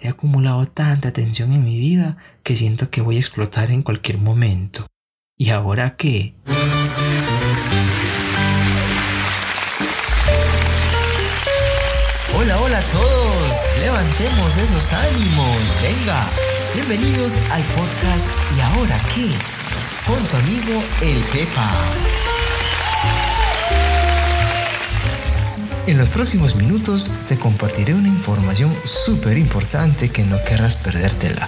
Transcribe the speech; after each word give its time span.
He 0.00 0.08
acumulado 0.08 0.66
tanta 0.68 1.12
tensión 1.12 1.52
en 1.52 1.64
mi 1.64 1.78
vida 1.78 2.16
que 2.42 2.56
siento 2.56 2.88
que 2.88 3.02
voy 3.02 3.16
a 3.16 3.18
explotar 3.18 3.70
en 3.70 3.82
cualquier 3.82 4.16
momento. 4.16 4.86
¿Y 5.36 5.50
ahora 5.50 5.96
qué? 5.96 6.34
Hola, 12.34 12.58
hola 12.58 12.78
a 12.78 12.82
todos. 12.84 13.54
Levantemos 13.80 14.56
esos 14.56 14.90
ánimos. 14.94 15.76
Venga, 15.82 16.26
bienvenidos 16.72 17.36
al 17.50 17.62
podcast 17.64 18.30
¿Y 18.56 18.60
ahora 18.62 18.98
qué? 19.14 19.34
Con 20.06 20.26
tu 20.26 20.36
amigo 20.36 20.82
el 21.02 21.22
Pepa. 21.24 22.23
En 25.86 25.98
los 25.98 26.08
próximos 26.08 26.56
minutos 26.56 27.10
te 27.28 27.36
compartiré 27.36 27.92
una 27.92 28.08
información 28.08 28.74
súper 28.84 29.36
importante 29.36 30.08
que 30.08 30.22
no 30.22 30.42
querrás 30.42 30.76
perdértela, 30.76 31.46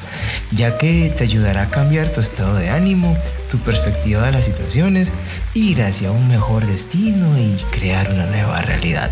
ya 0.53 0.77
que 0.77 1.11
te 1.17 1.25
ayudará 1.25 1.63
a 1.63 1.71
cambiar 1.71 2.13
tu 2.13 2.21
estado 2.21 2.55
de 2.57 2.69
ánimo, 2.69 3.17
tu 3.51 3.59
perspectiva 3.61 4.27
de 4.27 4.33
las 4.33 4.45
situaciones, 4.45 5.11
ir 5.55 5.81
hacia 5.81 6.11
un 6.11 6.29
mejor 6.29 6.67
destino 6.67 7.39
y 7.39 7.57
crear 7.71 8.13
una 8.13 8.27
nueva 8.27 8.61
realidad. 8.61 9.11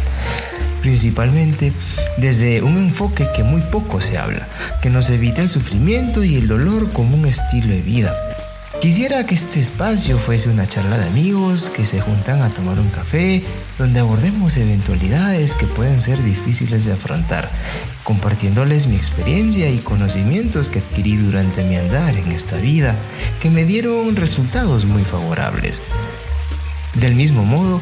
Principalmente 0.82 1.72
desde 2.18 2.60
un 2.60 2.76
enfoque 2.76 3.26
que 3.34 3.44
muy 3.44 3.62
poco 3.62 4.02
se 4.02 4.18
habla, 4.18 4.46
que 4.82 4.90
nos 4.90 5.08
evita 5.08 5.40
el 5.40 5.48
sufrimiento 5.48 6.22
y 6.22 6.36
el 6.36 6.48
dolor 6.48 6.92
como 6.92 7.16
un 7.16 7.24
estilo 7.24 7.68
de 7.68 7.80
vida 7.80 8.33
Quisiera 8.80 9.24
que 9.24 9.34
este 9.34 9.60
espacio 9.60 10.18
fuese 10.18 10.50
una 10.50 10.66
charla 10.66 10.98
de 10.98 11.06
amigos 11.06 11.70
que 11.70 11.86
se 11.86 12.00
juntan 12.00 12.42
a 12.42 12.50
tomar 12.50 12.78
un 12.78 12.90
café, 12.90 13.42
donde 13.78 14.00
abordemos 14.00 14.56
eventualidades 14.56 15.54
que 15.54 15.66
pueden 15.66 16.00
ser 16.00 16.22
difíciles 16.22 16.84
de 16.84 16.92
afrontar, 16.92 17.50
compartiéndoles 18.02 18.86
mi 18.86 18.96
experiencia 18.96 19.70
y 19.70 19.78
conocimientos 19.78 20.68
que 20.68 20.80
adquirí 20.80 21.16
durante 21.16 21.64
mi 21.64 21.76
andar 21.76 22.16
en 22.16 22.30
esta 22.30 22.58
vida, 22.58 22.96
que 23.40 23.48
me 23.48 23.64
dieron 23.64 24.16
resultados 24.16 24.84
muy 24.84 25.04
favorables. 25.04 25.80
Del 26.94 27.14
mismo 27.14 27.44
modo, 27.44 27.80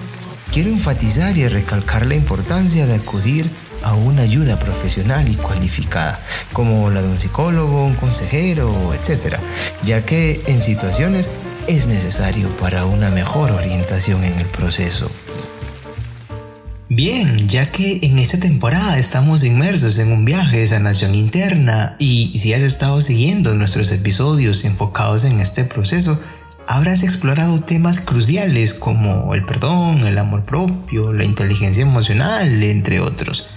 quiero 0.53 0.71
enfatizar 0.71 1.37
y 1.37 1.49
recalcar 1.49 2.07
la 2.07 2.15
importancia 2.15 2.87
de 2.87 2.95
acudir 2.95 3.51
a 3.83 3.95
una 3.95 4.23
ayuda 4.23 4.59
profesional 4.59 5.29
y 5.29 5.37
cualificada, 5.37 6.21
como 6.53 6.91
la 6.91 7.03
de 7.03 7.09
un 7.09 7.21
psicólogo, 7.21 7.85
un 7.85 7.95
consejero, 7.95 8.95
etc., 8.95 9.37
ya 9.83 10.05
que 10.05 10.43
en 10.47 10.61
situaciones 10.61 11.31
es 11.67 11.87
necesario 11.87 12.57
para 12.57 12.87
una 12.87 13.11
mejor 13.11 13.51
orientación 13.53 14.25
en 14.25 14.39
el 14.39 14.47
proceso. 14.47 15.11
Bien, 16.95 17.49
ya 17.49 17.73
que 17.73 18.01
en 18.03 18.19
esta 18.19 18.39
temporada 18.39 18.99
estamos 18.99 19.45
inmersos 19.45 19.99
en 19.99 20.13
un 20.13 20.27
viaje 20.27 20.59
de 20.59 20.67
sanación 20.67 21.15
interna 21.15 21.97
y 21.99 22.39
si 22.39 22.53
has 22.53 22.63
estado 22.63 23.01
siguiendo 23.01 23.55
nuestros 23.55 23.91
episodios 23.93 24.65
enfocados 24.67 25.25
en 25.25 25.41
este 25.41 25.65
proceso, 25.65 26.21
habrás 26.67 27.03
explorado 27.03 27.63
temas 27.63 27.99
cruciales 27.99 28.75
como 28.75 29.35
el 29.35 29.45
perdón, 29.45 30.07
el 30.07 30.19
amor 30.19 30.45
propio, 30.45 31.15
la 31.15 31.25
inteligencia 31.25 31.81
emocional, 31.81 32.63
entre 32.63 33.01
otros. 33.01 33.49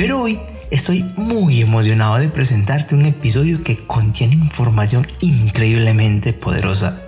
Pero 0.00 0.22
hoy 0.22 0.40
estoy 0.70 1.04
muy 1.18 1.60
emocionado 1.60 2.16
de 2.16 2.30
presentarte 2.30 2.94
un 2.94 3.04
episodio 3.04 3.62
que 3.62 3.84
contiene 3.84 4.34
información 4.34 5.06
increíblemente 5.20 6.32
poderosa. 6.32 7.02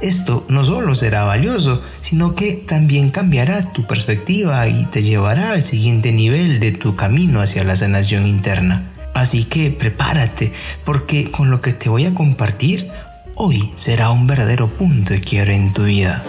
Esto 0.00 0.46
no 0.48 0.64
solo 0.64 0.94
será 0.94 1.24
valioso, 1.24 1.82
sino 2.00 2.34
que 2.34 2.54
también 2.54 3.10
cambiará 3.10 3.70
tu 3.74 3.86
perspectiva 3.86 4.66
y 4.66 4.86
te 4.86 5.02
llevará 5.02 5.50
al 5.50 5.66
siguiente 5.66 6.10
nivel 6.10 6.58
de 6.58 6.72
tu 6.72 6.96
camino 6.96 7.42
hacia 7.42 7.64
la 7.64 7.76
sanación 7.76 8.26
interna. 8.26 8.92
Así 9.12 9.44
que 9.44 9.70
prepárate, 9.70 10.54
porque 10.86 11.30
con 11.30 11.50
lo 11.50 11.60
que 11.60 11.74
te 11.74 11.90
voy 11.90 12.06
a 12.06 12.14
compartir, 12.14 12.88
hoy 13.34 13.72
será 13.74 14.08
un 14.08 14.26
verdadero 14.26 14.68
punto 14.68 15.12
de 15.12 15.20
quiebre 15.20 15.54
en 15.54 15.74
tu 15.74 15.84
vida. 15.84 16.24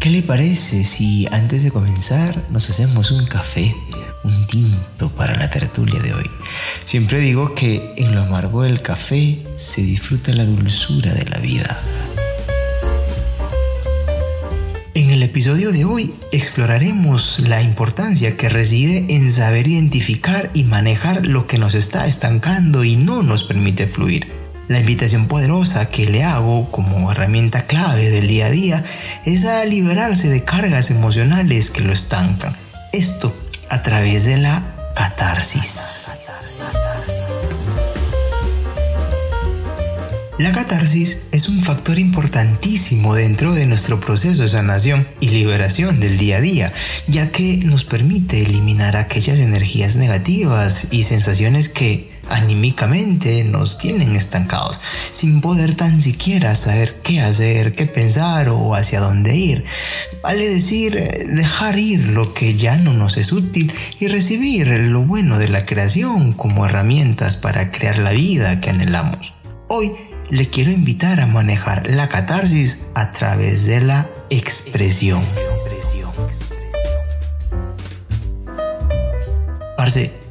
¿Qué 0.00 0.10
le 0.10 0.22
parece 0.22 0.82
si 0.82 1.28
antes 1.30 1.62
de 1.62 1.70
comenzar 1.70 2.34
nos 2.50 2.70
hacemos 2.70 3.12
un 3.12 3.26
café? 3.26 3.72
Un 4.22 4.46
tinto 4.46 5.08
para 5.10 5.36
la 5.36 5.50
tertulia 5.50 6.00
de 6.00 6.14
hoy. 6.14 6.30
Siempre 6.84 7.18
digo 7.20 7.54
que 7.54 7.94
en 7.96 8.14
lo 8.14 8.22
amargo 8.22 8.62
del 8.62 8.82
café 8.82 9.38
se 9.56 9.82
disfruta 9.82 10.32
la 10.32 10.44
dulzura 10.44 11.14
de 11.14 11.24
la 11.26 11.38
vida. 11.38 11.80
En 14.94 15.10
el 15.10 15.22
episodio 15.22 15.72
de 15.72 15.84
hoy 15.84 16.14
exploraremos 16.32 17.40
la 17.40 17.62
importancia 17.62 18.36
que 18.36 18.48
reside 18.48 19.06
en 19.08 19.32
saber 19.32 19.66
identificar 19.66 20.50
y 20.52 20.64
manejar 20.64 21.26
lo 21.26 21.46
que 21.46 21.58
nos 21.58 21.74
está 21.74 22.06
estancando 22.06 22.84
y 22.84 22.96
no 22.96 23.22
nos 23.22 23.44
permite 23.44 23.86
fluir. 23.86 24.26
La 24.68 24.78
invitación 24.78 25.26
poderosa 25.26 25.90
que 25.90 26.06
le 26.06 26.22
hago 26.22 26.70
como 26.70 27.10
herramienta 27.10 27.66
clave 27.66 28.08
del 28.10 28.28
día 28.28 28.46
a 28.46 28.50
día 28.50 28.84
es 29.24 29.44
a 29.44 29.64
liberarse 29.64 30.28
de 30.28 30.44
cargas 30.44 30.92
emocionales 30.92 31.70
que 31.70 31.82
lo 31.82 31.92
estancan. 31.92 32.54
Esto 32.92 33.34
a 33.70 33.82
través 33.82 34.24
de 34.24 34.36
la 34.36 34.62
catarsis. 34.94 36.10
La 40.38 40.52
catarsis 40.52 41.26
es 41.32 41.48
un 41.48 41.60
factor 41.60 41.98
importantísimo 41.98 43.14
dentro 43.14 43.52
de 43.52 43.66
nuestro 43.66 44.00
proceso 44.00 44.42
de 44.42 44.48
sanación 44.48 45.06
y 45.20 45.28
liberación 45.28 46.00
del 46.00 46.18
día 46.18 46.38
a 46.38 46.40
día, 46.40 46.72
ya 47.06 47.30
que 47.30 47.58
nos 47.58 47.84
permite 47.84 48.42
eliminar 48.42 48.96
aquellas 48.96 49.38
energías 49.38 49.96
negativas 49.96 50.88
y 50.90 51.04
sensaciones 51.04 51.68
que 51.68 52.09
anímicamente 52.30 53.44
nos 53.44 53.78
tienen 53.78 54.16
estancados, 54.16 54.80
sin 55.12 55.40
poder 55.40 55.74
tan 55.74 56.00
siquiera 56.00 56.54
saber 56.54 56.96
qué 57.02 57.20
hacer, 57.20 57.72
qué 57.72 57.86
pensar 57.86 58.48
o 58.48 58.74
hacia 58.74 59.00
dónde 59.00 59.36
ir. 59.36 59.64
Vale 60.22 60.48
decir, 60.48 60.96
eh, 60.96 61.26
dejar 61.28 61.78
ir 61.78 62.08
lo 62.08 62.32
que 62.32 62.54
ya 62.54 62.76
no 62.76 62.92
nos 62.92 63.16
es 63.16 63.32
útil 63.32 63.72
y 63.98 64.08
recibir 64.08 64.68
lo 64.68 65.02
bueno 65.02 65.38
de 65.38 65.48
la 65.48 65.66
creación 65.66 66.32
como 66.32 66.64
herramientas 66.64 67.36
para 67.36 67.70
crear 67.70 67.98
la 67.98 68.12
vida 68.12 68.60
que 68.60 68.70
anhelamos. 68.70 69.34
Hoy 69.68 69.92
le 70.30 70.48
quiero 70.48 70.70
invitar 70.70 71.20
a 71.20 71.26
manejar 71.26 71.88
la 71.90 72.08
catarsis 72.08 72.86
a 72.94 73.12
través 73.12 73.66
de 73.66 73.80
la 73.80 74.08
expresión. 74.30 75.22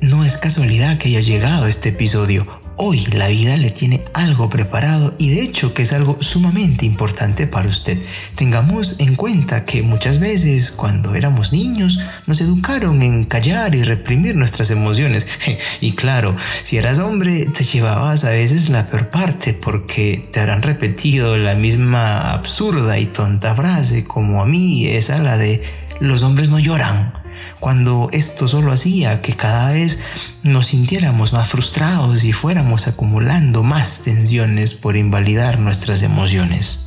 No 0.01 0.23
es 0.23 0.37
casualidad 0.37 0.99
que 0.99 1.07
haya 1.07 1.21
llegado 1.21 1.65
este 1.65 1.89
episodio. 1.89 2.45
Hoy 2.77 3.07
la 3.07 3.29
vida 3.29 3.57
le 3.57 3.71
tiene 3.71 4.05
algo 4.13 4.47
preparado 4.47 5.15
y 5.17 5.31
de 5.31 5.41
hecho 5.41 5.73
que 5.73 5.81
es 5.81 5.91
algo 5.91 6.21
sumamente 6.21 6.85
importante 6.85 7.47
para 7.47 7.67
usted. 7.67 7.97
Tengamos 8.35 8.97
en 8.99 9.15
cuenta 9.15 9.65
que 9.65 9.81
muchas 9.81 10.19
veces 10.19 10.71
cuando 10.71 11.15
éramos 11.15 11.51
niños 11.51 11.97
nos 12.27 12.41
educaron 12.41 13.01
en 13.01 13.25
callar 13.25 13.73
y 13.73 13.83
reprimir 13.83 14.35
nuestras 14.35 14.69
emociones. 14.69 15.25
Y 15.81 15.93
claro, 15.93 16.37
si 16.61 16.77
eras 16.77 16.99
hombre 16.99 17.47
te 17.47 17.63
llevabas 17.63 18.25
a 18.25 18.29
veces 18.29 18.69
la 18.69 18.85
peor 18.85 19.09
parte 19.09 19.53
porque 19.53 20.29
te 20.31 20.41
habrán 20.41 20.61
repetido 20.61 21.37
la 21.37 21.55
misma 21.55 22.33
absurda 22.33 22.99
y 22.99 23.07
tonta 23.07 23.55
frase 23.55 24.03
como 24.03 24.43
a 24.43 24.45
mí, 24.45 24.85
esa 24.85 25.17
la 25.17 25.37
de 25.37 25.63
los 25.99 26.21
hombres 26.21 26.49
no 26.49 26.59
lloran 26.59 27.18
cuando 27.59 28.09
esto 28.11 28.47
solo 28.47 28.71
hacía 28.71 29.21
que 29.21 29.35
cada 29.35 29.71
vez 29.71 29.99
nos 30.43 30.67
sintiéramos 30.67 31.33
más 31.33 31.49
frustrados 31.49 32.23
y 32.23 32.33
fuéramos 32.33 32.87
acumulando 32.87 33.63
más 33.63 34.01
tensiones 34.03 34.73
por 34.73 34.95
invalidar 34.97 35.59
nuestras 35.59 36.01
emociones. 36.01 36.85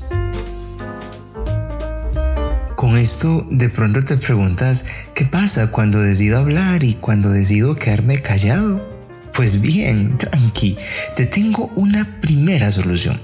Con 2.77 2.97
esto 2.97 3.47
de 3.49 3.69
pronto 3.69 4.05
te 4.05 4.17
preguntas, 4.17 4.87
¿qué 5.15 5.25
pasa 5.25 5.71
cuando 5.71 6.03
decido 6.03 6.39
hablar 6.39 6.83
y 6.83 6.95
cuando 6.95 7.31
decido 7.31 7.77
quedarme 7.77 8.21
callado? 8.21 8.91
Pues 9.35 9.61
bien, 9.61 10.19
tranqui, 10.19 10.77
te 11.17 11.27
tengo 11.27 11.71
una 11.77 12.07
primera 12.21 12.71
solución. 12.71 13.21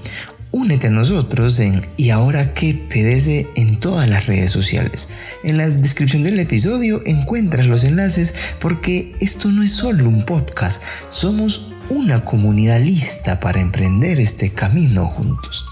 Únete 0.51 0.87
a 0.87 0.91
nosotros 0.91 1.59
en 1.59 1.85
Y 1.95 2.09
ahora 2.09 2.55
qué 2.55 2.73
PDC 2.73 3.55
en 3.55 3.79
todas 3.79 4.09
las 4.09 4.25
redes 4.25 4.49
sociales. 4.49 5.09
En 5.43 5.57
la 5.57 5.69
descripción 5.69 6.23
del 6.23 6.39
episodio 6.39 7.01
encuentras 7.05 7.67
los 7.67 7.83
enlaces 7.83 8.33
porque 8.59 9.15
esto 9.19 9.51
no 9.51 9.61
es 9.61 9.71
solo 9.71 10.09
un 10.09 10.25
podcast, 10.25 10.81
somos 11.09 11.73
una 11.89 12.25
comunidad 12.25 12.79
lista 12.79 13.39
para 13.39 13.61
emprender 13.61 14.19
este 14.19 14.49
camino 14.49 15.05
juntos. 15.05 15.65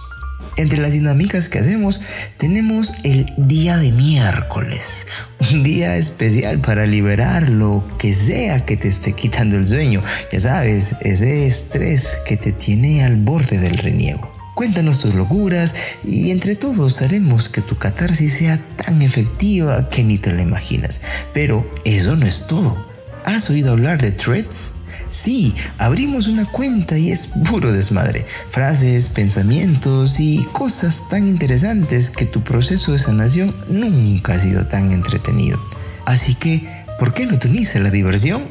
Entre 0.57 0.80
las 0.80 0.91
dinámicas 0.91 1.50
que 1.50 1.59
hacemos 1.59 2.01
tenemos 2.38 2.94
el 3.03 3.31
día 3.38 3.77
de 3.77 3.91
miércoles, 3.91 5.07
un 5.51 5.63
día 5.63 5.97
especial 5.97 6.59
para 6.59 6.85
liberar 6.85 7.50
lo 7.50 7.83
que 7.97 8.13
sea 8.13 8.63
que 8.65 8.77
te 8.77 8.88
esté 8.88 9.13
quitando 9.13 9.57
el 9.57 9.65
sueño, 9.65 10.03
ya 10.31 10.39
sabes, 10.39 10.95
ese 11.01 11.47
estrés 11.47 12.19
que 12.27 12.38
te 12.38 12.51
tiene 12.51 13.03
al 13.03 13.18
borde 13.18 13.59
del 13.59 13.77
reniego. 13.77 14.37
Cuéntanos 14.57 15.01
tus 15.01 15.13
locuras 15.13 15.75
y 16.04 16.31
entre 16.31 16.56
todos 16.56 17.04
haremos 17.04 17.48
que 17.48 17.62
tu 17.62 17.77
catarsis 17.77 18.33
sea 18.33 18.57
tan 18.75 19.04
efectiva 19.04 19.88
que 19.92 20.04
ni 20.04 20.18
te 20.18 20.31
lo 20.31 20.42
imaginas. 20.42 21.01
Pero 21.31 21.71
eso 21.86 22.15
no 22.15 22.25
es 22.25 22.48
todo. 22.48 22.75
¿Has 23.24 23.51
oído 23.51 23.74
hablar 23.74 24.01
de 24.01 24.09
threads? 24.09 24.74
Sí, 25.09 25.54
abrimos 25.77 26.25
una 26.25 26.45
cuenta 26.45 26.98
y 26.98 27.12
es 27.12 27.27
puro 27.48 27.71
desmadre. 27.71 28.25
Frases, 28.50 29.09
pensamientos 29.09 30.19
y 30.19 30.44
cosas 30.54 31.07
tan 31.07 31.27
interesantes 31.27 32.09
que 32.09 32.25
tu 32.25 32.44
proceso 32.44 32.94
de 32.94 32.98
sanación 32.98 33.54
nunca 33.69 34.33
ha 34.33 34.39
sido 34.39 34.65
tan 34.65 34.92
entretenido. 34.92 35.59
Así 36.06 36.33
que, 36.33 36.68
¿por 36.98 37.13
qué 37.13 37.27
no 37.27 37.38
te 37.38 37.48
unís 37.48 37.75
a 37.75 37.80
la 37.80 37.92
diversión? 37.92 38.42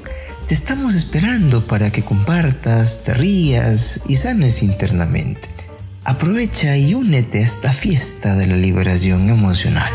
Te 0.47 0.55
estamos 0.55 0.95
esperando 0.95 1.67
para 1.67 1.91
que 1.91 2.05
compartas, 2.05 3.03
te 3.03 3.13
rías 3.13 4.03
y 4.07 4.15
sanes 4.15 4.63
internamente. 4.63 5.56
Aprovecha 6.07 6.77
y 6.77 6.95
únete 6.95 7.39
a 7.39 7.43
esta 7.43 7.73
fiesta 7.73 8.37
de 8.37 8.47
la 8.47 8.57
liberación 8.57 9.29
emocional. 9.29 9.91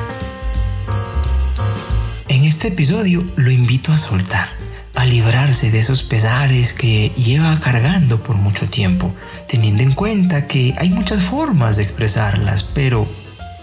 En 2.28 2.44
este 2.44 2.68
episodio 2.68 3.24
lo 3.38 3.50
invito 3.50 3.94
a 3.94 3.98
soltar 3.98 4.50
a 4.94 5.06
librarse 5.06 5.72
de 5.72 5.80
esos 5.80 6.04
pesares 6.04 6.74
que 6.74 7.14
lleva 7.16 7.58
cargando 7.62 8.22
por 8.22 8.36
mucho 8.36 8.70
tiempo, 8.70 9.14
teniendo 9.48 9.84
en 9.84 9.94
cuenta 9.94 10.48
que 10.48 10.76
hay 10.78 10.90
muchas 10.90 11.24
formas 11.24 11.78
de 11.78 11.84
expresarlas, 11.84 12.64
pero 12.64 13.08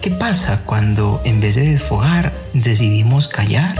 ¿qué 0.00 0.11
pasa 0.11 0.62
cuando 0.65 1.21
en 1.27 1.41
vez 1.41 1.55
de 1.55 1.69
desfogar 1.69 2.33
decidimos 2.55 3.29
callar? 3.29 3.79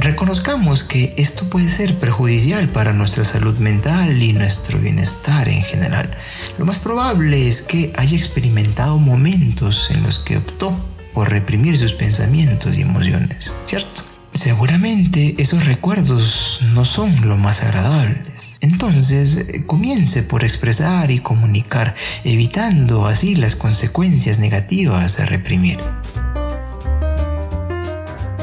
Reconozcamos 0.00 0.84
que 0.84 1.12
esto 1.16 1.50
puede 1.50 1.68
ser 1.68 1.92
perjudicial 1.98 2.68
para 2.68 2.92
nuestra 2.92 3.24
salud 3.24 3.58
mental 3.58 4.22
y 4.22 4.32
nuestro 4.32 4.78
bienestar 4.78 5.48
en 5.48 5.62
general. 5.62 6.08
Lo 6.56 6.64
más 6.64 6.78
probable 6.78 7.48
es 7.48 7.62
que 7.62 7.92
haya 7.96 8.16
experimentado 8.16 8.98
momentos 8.98 9.90
en 9.90 10.04
los 10.04 10.20
que 10.20 10.36
optó 10.36 10.72
por 11.12 11.30
reprimir 11.30 11.76
sus 11.76 11.92
pensamientos 11.92 12.78
y 12.78 12.82
emociones, 12.82 13.52
¿cierto? 13.66 14.04
Seguramente 14.32 15.34
esos 15.38 15.66
recuerdos 15.66 16.60
no 16.74 16.84
son 16.84 17.28
lo 17.28 17.36
más 17.36 17.64
agradables. 17.64 18.56
Entonces, 18.60 19.46
comience 19.66 20.22
por 20.22 20.44
expresar 20.44 21.10
y 21.10 21.18
comunicar, 21.18 21.96
evitando 22.22 23.06
así 23.06 23.34
las 23.34 23.56
consecuencias 23.56 24.38
negativas 24.38 25.16
de 25.16 25.26
reprimir. 25.26 25.80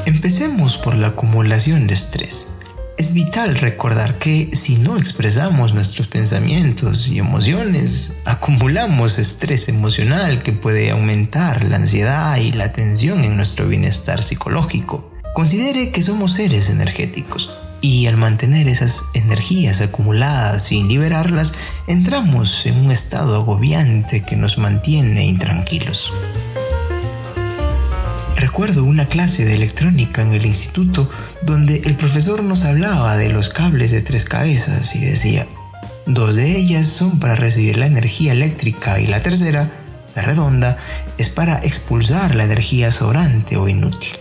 Empecemos 0.06 0.78
por 0.78 0.96
la 0.96 1.08
acumulación 1.08 1.88
de 1.88 1.94
estrés. 1.94 2.52
Es 2.96 3.12
vital 3.12 3.56
recordar 3.56 4.20
que 4.20 4.50
si 4.52 4.76
no 4.76 4.96
expresamos 4.96 5.74
nuestros 5.74 6.06
pensamientos 6.06 7.08
y 7.08 7.18
emociones, 7.18 8.16
acumulamos 8.24 9.18
estrés 9.18 9.68
emocional 9.68 10.44
que 10.44 10.52
puede 10.52 10.92
aumentar 10.92 11.64
la 11.64 11.78
ansiedad 11.78 12.36
y 12.36 12.52
la 12.52 12.72
tensión 12.72 13.24
en 13.24 13.36
nuestro 13.36 13.66
bienestar 13.66 14.22
psicológico. 14.22 15.10
Considere 15.34 15.90
que 15.90 16.02
somos 16.02 16.34
seres 16.34 16.70
energéticos 16.70 17.52
y 17.80 18.06
al 18.06 18.16
mantener 18.16 18.68
esas 18.68 19.02
energías 19.12 19.80
acumuladas 19.80 20.66
sin 20.66 20.86
liberarlas, 20.86 21.52
entramos 21.88 22.64
en 22.64 22.76
un 22.76 22.92
estado 22.92 23.34
agobiante 23.34 24.22
que 24.22 24.36
nos 24.36 24.56
mantiene 24.56 25.26
intranquilos. 25.26 26.12
Recuerdo 28.36 28.84
una 28.84 29.06
clase 29.06 29.46
de 29.46 29.54
electrónica 29.54 30.20
en 30.20 30.32
el 30.32 30.44
instituto 30.44 31.08
donde 31.40 31.82
el 31.86 31.94
profesor 31.94 32.42
nos 32.42 32.64
hablaba 32.64 33.16
de 33.16 33.30
los 33.30 33.48
cables 33.48 33.92
de 33.92 34.02
tres 34.02 34.26
cabezas 34.26 34.94
y 34.94 35.00
decía, 35.00 35.46
dos 36.04 36.36
de 36.36 36.54
ellas 36.54 36.86
son 36.86 37.18
para 37.18 37.34
recibir 37.34 37.78
la 37.78 37.86
energía 37.86 38.32
eléctrica 38.32 39.00
y 39.00 39.06
la 39.06 39.22
tercera, 39.22 39.70
la 40.14 40.20
redonda, 40.20 40.76
es 41.16 41.30
para 41.30 41.64
expulsar 41.64 42.34
la 42.34 42.44
energía 42.44 42.92
sobrante 42.92 43.56
o 43.56 43.68
inútil. 43.68 44.12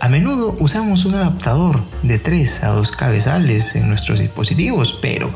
A 0.00 0.08
menudo 0.08 0.56
usamos 0.60 1.04
un 1.04 1.16
adaptador 1.16 1.82
de 2.02 2.18
3 2.18 2.64
a 2.64 2.68
2 2.68 2.92
cabezales 2.92 3.76
en 3.76 3.88
nuestros 3.90 4.18
dispositivos, 4.18 4.98
pero 5.02 5.30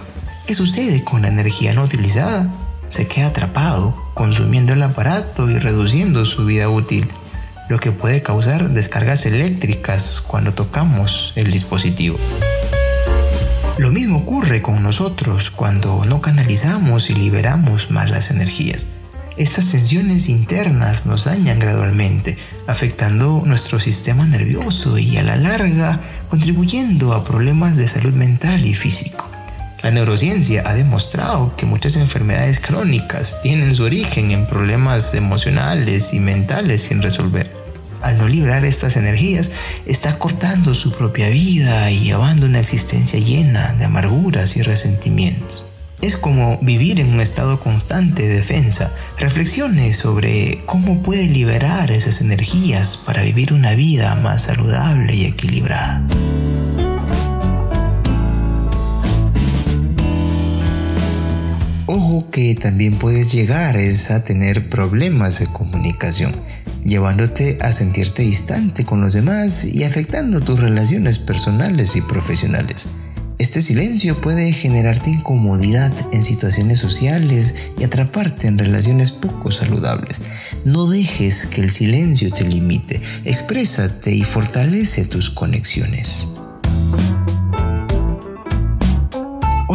¿qué 0.46 0.54
sucede 0.54 1.04
con 1.04 1.22
la 1.22 1.28
energía 1.28 1.74
no 1.74 1.82
utilizada? 1.82 2.50
Se 2.88 3.06
queda 3.06 3.26
atrapado, 3.26 3.94
consumiendo 4.14 4.72
el 4.72 4.82
aparato 4.82 5.50
y 5.50 5.58
reduciendo 5.58 6.24
su 6.24 6.46
vida 6.46 6.70
útil, 6.70 7.08
lo 7.72 7.80
que 7.80 7.90
puede 7.90 8.20
causar 8.20 8.68
descargas 8.68 9.24
eléctricas 9.24 10.20
cuando 10.20 10.52
tocamos 10.52 11.32
el 11.36 11.50
dispositivo. 11.50 12.18
Lo 13.78 13.90
mismo 13.90 14.18
ocurre 14.18 14.60
con 14.60 14.82
nosotros 14.82 15.50
cuando 15.50 16.04
no 16.04 16.20
canalizamos 16.20 17.08
y 17.08 17.14
liberamos 17.14 17.90
malas 17.90 18.30
energías. 18.30 18.88
Estas 19.38 19.70
tensiones 19.70 20.28
internas 20.28 21.06
nos 21.06 21.24
dañan 21.24 21.58
gradualmente, 21.60 22.36
afectando 22.66 23.42
nuestro 23.46 23.80
sistema 23.80 24.26
nervioso 24.26 24.98
y 24.98 25.16
a 25.16 25.22
la 25.22 25.36
larga 25.36 25.98
contribuyendo 26.28 27.14
a 27.14 27.24
problemas 27.24 27.78
de 27.78 27.88
salud 27.88 28.12
mental 28.12 28.66
y 28.66 28.74
físico. 28.74 29.30
La 29.82 29.90
neurociencia 29.90 30.62
ha 30.66 30.74
demostrado 30.74 31.56
que 31.56 31.64
muchas 31.64 31.96
enfermedades 31.96 32.60
crónicas 32.60 33.40
tienen 33.40 33.74
su 33.74 33.84
origen 33.84 34.30
en 34.30 34.46
problemas 34.46 35.14
emocionales 35.14 36.12
y 36.12 36.20
mentales 36.20 36.82
sin 36.82 37.00
resolver. 37.00 37.61
Al 38.02 38.18
no 38.18 38.28
librar 38.28 38.64
estas 38.64 38.96
energías, 38.96 39.52
está 39.86 40.18
cortando 40.18 40.74
su 40.74 40.92
propia 40.92 41.28
vida 41.28 41.90
y 41.90 42.00
llevando 42.00 42.46
una 42.46 42.60
existencia 42.60 43.18
llena 43.18 43.74
de 43.78 43.84
amarguras 43.84 44.56
y 44.56 44.62
resentimientos. 44.62 45.64
Es 46.00 46.16
como 46.16 46.58
vivir 46.58 46.98
en 46.98 47.14
un 47.14 47.20
estado 47.20 47.60
constante 47.60 48.26
de 48.26 48.34
defensa. 48.34 48.92
Reflexione 49.18 49.94
sobre 49.94 50.62
cómo 50.66 51.00
puede 51.00 51.28
liberar 51.28 51.92
esas 51.92 52.20
energías 52.20 52.96
para 52.96 53.22
vivir 53.22 53.52
una 53.52 53.74
vida 53.74 54.16
más 54.16 54.42
saludable 54.42 55.14
y 55.14 55.26
equilibrada. 55.26 56.04
Ojo 61.86 62.30
que 62.32 62.56
también 62.56 62.96
puedes 62.96 63.30
llegar 63.32 63.76
a 63.76 64.24
tener 64.24 64.68
problemas 64.68 65.38
de 65.38 65.46
comunicación, 65.46 66.34
llevándote 66.84 67.58
a 67.60 67.72
sentirte 67.72 68.22
distante 68.22 68.84
con 68.84 69.00
los 69.00 69.12
demás 69.12 69.64
y 69.64 69.84
afectando 69.84 70.40
tus 70.40 70.60
relaciones 70.60 71.18
personales 71.18 71.96
y 71.96 72.00
profesionales. 72.00 72.88
Este 73.38 73.60
silencio 73.60 74.20
puede 74.20 74.52
generarte 74.52 75.10
incomodidad 75.10 75.92
en 76.12 76.22
situaciones 76.22 76.78
sociales 76.78 77.54
y 77.78 77.82
atraparte 77.82 78.46
en 78.46 78.56
relaciones 78.56 79.10
poco 79.10 79.50
saludables. 79.50 80.20
No 80.64 80.88
dejes 80.88 81.46
que 81.46 81.60
el 81.60 81.70
silencio 81.70 82.30
te 82.30 82.44
limite, 82.44 83.00
exprésate 83.24 84.14
y 84.14 84.22
fortalece 84.22 85.06
tus 85.06 85.30
conexiones. 85.30 86.28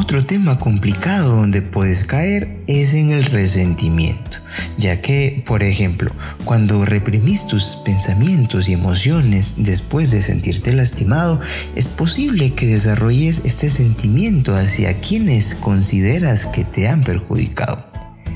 Otro 0.07 0.25
tema 0.25 0.57
complicado 0.57 1.35
donde 1.35 1.61
puedes 1.61 2.05
caer 2.05 2.61
es 2.65 2.93
en 2.93 3.11
el 3.11 3.25
resentimiento, 3.25 4.37
ya 4.77 5.01
que, 5.01 5.43
por 5.45 5.63
ejemplo, 5.63 6.11
cuando 6.45 6.85
reprimís 6.85 7.45
tus 7.45 7.79
pensamientos 7.83 8.69
y 8.69 8.73
emociones 8.73 9.55
después 9.57 10.11
de 10.11 10.21
sentirte 10.21 10.71
lastimado, 10.71 11.41
es 11.75 11.89
posible 11.89 12.53
que 12.53 12.67
desarrolles 12.67 13.41
este 13.43 13.69
sentimiento 13.69 14.55
hacia 14.55 14.97
quienes 15.01 15.55
consideras 15.55 16.45
que 16.45 16.63
te 16.63 16.87
han 16.87 17.03
perjudicado. 17.03 17.85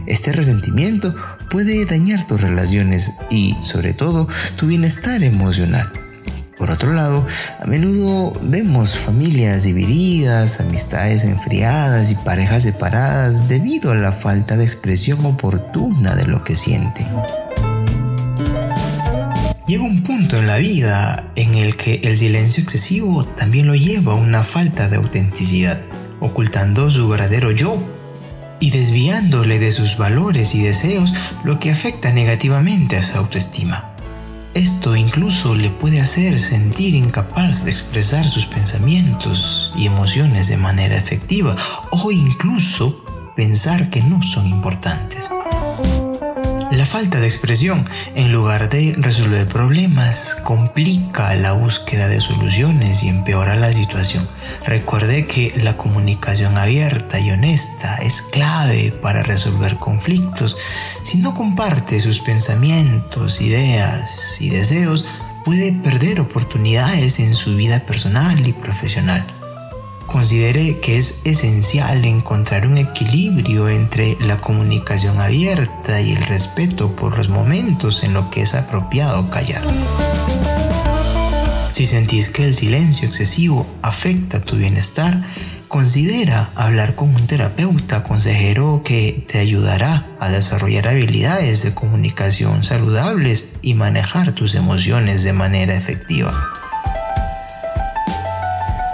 Este 0.07 0.33
resentimiento 0.33 1.15
puede 1.49 1.85
dañar 1.85 2.27
tus 2.27 2.41
relaciones 2.41 3.13
y, 3.29 3.55
sobre 3.61 3.93
todo, 3.93 4.27
tu 4.57 4.67
bienestar 4.67 5.23
emocional. 5.23 6.00
Por 6.61 6.69
otro 6.69 6.93
lado, 6.93 7.25
a 7.59 7.65
menudo 7.65 8.39
vemos 8.39 8.95
familias 8.95 9.63
divididas, 9.63 10.59
amistades 10.59 11.23
enfriadas 11.23 12.11
y 12.11 12.15
parejas 12.23 12.61
separadas 12.61 13.49
debido 13.49 13.89
a 13.89 13.95
la 13.95 14.11
falta 14.11 14.57
de 14.57 14.63
expresión 14.63 15.25
oportuna 15.25 16.13
de 16.13 16.27
lo 16.27 16.43
que 16.43 16.55
sienten. 16.55 17.07
Llega 19.65 19.83
un 19.83 20.03
punto 20.03 20.37
en 20.37 20.45
la 20.45 20.57
vida 20.57 21.31
en 21.35 21.55
el 21.55 21.75
que 21.77 21.95
el 22.03 22.15
silencio 22.15 22.61
excesivo 22.61 23.25
también 23.25 23.65
lo 23.65 23.73
lleva 23.73 24.13
a 24.13 24.17
una 24.17 24.43
falta 24.43 24.87
de 24.87 24.97
autenticidad, 24.97 25.81
ocultando 26.19 26.91
su 26.91 27.09
verdadero 27.09 27.49
yo 27.49 27.83
y 28.59 28.69
desviándole 28.69 29.57
de 29.57 29.71
sus 29.71 29.97
valores 29.97 30.53
y 30.53 30.61
deseos, 30.61 31.11
lo 31.43 31.59
que 31.59 31.71
afecta 31.71 32.11
negativamente 32.11 32.97
a 32.97 33.01
su 33.01 33.17
autoestima. 33.17 33.90
Esto 34.53 34.97
incluso 34.97 35.55
le 35.55 35.69
puede 35.69 36.01
hacer 36.01 36.37
sentir 36.37 36.93
incapaz 36.93 37.63
de 37.63 37.71
expresar 37.71 38.27
sus 38.27 38.45
pensamientos 38.45 39.71
y 39.77 39.85
emociones 39.85 40.49
de 40.49 40.57
manera 40.57 40.97
efectiva 40.97 41.55
o 41.91 42.11
incluso 42.11 43.05
pensar 43.33 43.89
que 43.89 44.01
no 44.01 44.21
son 44.21 44.47
importantes. 44.47 45.29
La 46.81 46.87
falta 46.87 47.19
de 47.19 47.27
expresión, 47.27 47.87
en 48.15 48.31
lugar 48.31 48.67
de 48.67 48.95
resolver 48.97 49.47
problemas, 49.47 50.33
complica 50.43 51.35
la 51.35 51.51
búsqueda 51.51 52.07
de 52.07 52.19
soluciones 52.19 53.03
y 53.03 53.09
empeora 53.09 53.55
la 53.55 53.71
situación. 53.71 54.27
Recuerde 54.65 55.27
que 55.27 55.53
la 55.57 55.77
comunicación 55.77 56.57
abierta 56.57 57.19
y 57.19 57.29
honesta 57.29 57.97
es 57.97 58.23
clave 58.23 58.91
para 58.99 59.21
resolver 59.21 59.75
conflictos. 59.75 60.57
Si 61.03 61.19
no 61.19 61.35
comparte 61.35 61.99
sus 61.99 62.19
pensamientos, 62.19 63.41
ideas 63.41 64.37
y 64.39 64.49
deseos, 64.49 65.05
puede 65.45 65.73
perder 65.73 66.19
oportunidades 66.19 67.19
en 67.19 67.35
su 67.35 67.55
vida 67.57 67.81
personal 67.81 68.43
y 68.47 68.53
profesional. 68.53 69.23
Considere 70.11 70.79
que 70.81 70.97
es 70.97 71.21
esencial 71.23 72.03
encontrar 72.03 72.67
un 72.67 72.77
equilibrio 72.77 73.69
entre 73.69 74.17
la 74.19 74.41
comunicación 74.41 75.19
abierta 75.21 76.01
y 76.01 76.11
el 76.11 76.21
respeto 76.25 76.93
por 76.97 77.17
los 77.17 77.29
momentos 77.29 78.03
en 78.03 78.13
los 78.13 78.25
que 78.27 78.41
es 78.41 78.53
apropiado 78.53 79.29
callar. 79.29 79.63
Si 81.71 81.85
sentís 81.85 82.27
que 82.27 82.43
el 82.43 82.53
silencio 82.53 83.07
excesivo 83.07 83.65
afecta 83.81 84.41
tu 84.41 84.57
bienestar, 84.57 85.23
considera 85.69 86.51
hablar 86.55 86.95
con 86.95 87.15
un 87.15 87.25
terapeuta 87.25 88.03
consejero 88.03 88.81
que 88.83 89.25
te 89.29 89.39
ayudará 89.39 90.05
a 90.19 90.29
desarrollar 90.29 90.89
habilidades 90.89 91.63
de 91.63 91.73
comunicación 91.73 92.65
saludables 92.65 93.53
y 93.61 93.75
manejar 93.75 94.33
tus 94.33 94.55
emociones 94.55 95.23
de 95.23 95.31
manera 95.31 95.73
efectiva. 95.73 96.33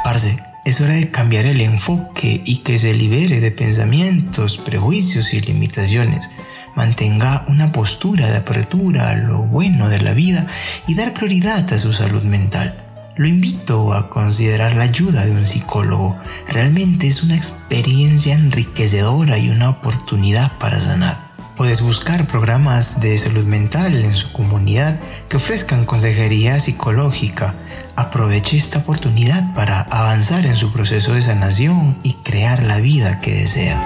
Parce, 0.03 0.46
es 0.67 0.81
hora 0.81 0.95
de 0.95 1.09
cambiar 1.11 1.45
el 1.45 1.61
enfoque 1.61 2.41
y 2.43 2.57
que 2.57 2.77
se 2.77 2.93
libere 2.93 3.39
de 3.39 3.51
pensamientos, 3.51 4.57
prejuicios 4.57 5.33
y 5.33 5.39
limitaciones. 5.39 6.29
Mantenga 6.75 7.45
una 7.47 7.71
postura 7.71 8.29
de 8.29 8.35
apertura 8.35 9.09
a 9.09 9.15
lo 9.15 9.43
bueno 9.43 9.87
de 9.87 10.01
la 10.01 10.13
vida 10.13 10.45
y 10.85 10.95
dar 10.95 11.13
prioridad 11.13 11.71
a 11.71 11.77
su 11.77 11.93
salud 11.93 12.21
mental. 12.23 12.83
Lo 13.15 13.29
invito 13.29 13.93
a 13.93 14.09
considerar 14.09 14.73
la 14.73 14.83
ayuda 14.83 15.25
de 15.25 15.31
un 15.31 15.47
psicólogo. 15.47 16.17
Realmente 16.49 17.07
es 17.07 17.23
una 17.23 17.37
experiencia 17.37 18.33
enriquecedora 18.33 19.37
y 19.37 19.49
una 19.49 19.69
oportunidad 19.69 20.51
para 20.57 20.81
sanar. 20.81 21.27
Puedes 21.55 21.79
buscar 21.79 22.27
programas 22.27 22.99
de 22.99 23.17
salud 23.17 23.45
mental 23.45 24.03
en 24.03 24.11
su 24.11 24.33
comunidad 24.33 24.99
que 25.29 25.37
ofrezcan 25.37 25.85
consejería 25.85 26.59
psicológica 26.59 27.55
aproveche 27.97 28.55
esta 28.57 28.77
oportunidad 28.77 29.55
para 29.55 29.81
avanzar 29.81 30.45
en 30.45 30.55
su 30.55 30.71
proceso 30.71 31.15
de 31.15 31.23
sanación 31.23 31.97
y 32.03 32.13
crear 32.13 32.61
la 32.63 32.79
vida 32.79 33.19
que 33.21 33.33
desea. 33.33 33.81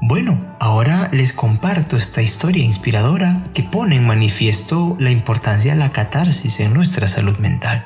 Bueno, 0.00 0.38
ahora 0.58 1.08
les 1.12 1.32
comparto 1.32 1.96
esta 1.96 2.20
historia 2.20 2.64
inspiradora 2.64 3.44
que 3.54 3.62
pone 3.62 3.94
en 3.94 4.06
manifiesto 4.06 4.96
la 4.98 5.12
importancia 5.12 5.72
de 5.72 5.78
la 5.78 5.92
catarsis 5.92 6.58
en 6.58 6.74
nuestra 6.74 7.06
salud 7.06 7.38
mental. 7.38 7.84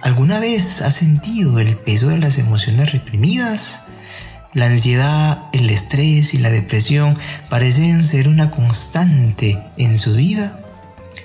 ¿Alguna 0.00 0.38
vez 0.38 0.80
has 0.82 0.94
sentido 0.94 1.58
el 1.58 1.74
peso 1.76 2.08
de 2.08 2.18
las 2.18 2.38
emociones 2.38 2.92
reprimidas? 2.92 3.88
La 4.54 4.66
ansiedad, 4.66 5.42
el 5.52 5.68
estrés 5.68 6.32
y 6.32 6.38
la 6.38 6.50
depresión 6.50 7.18
parecen 7.48 8.04
ser 8.06 8.28
una 8.28 8.52
constante 8.52 9.60
en 9.76 9.98
su 9.98 10.14
vida 10.14 10.59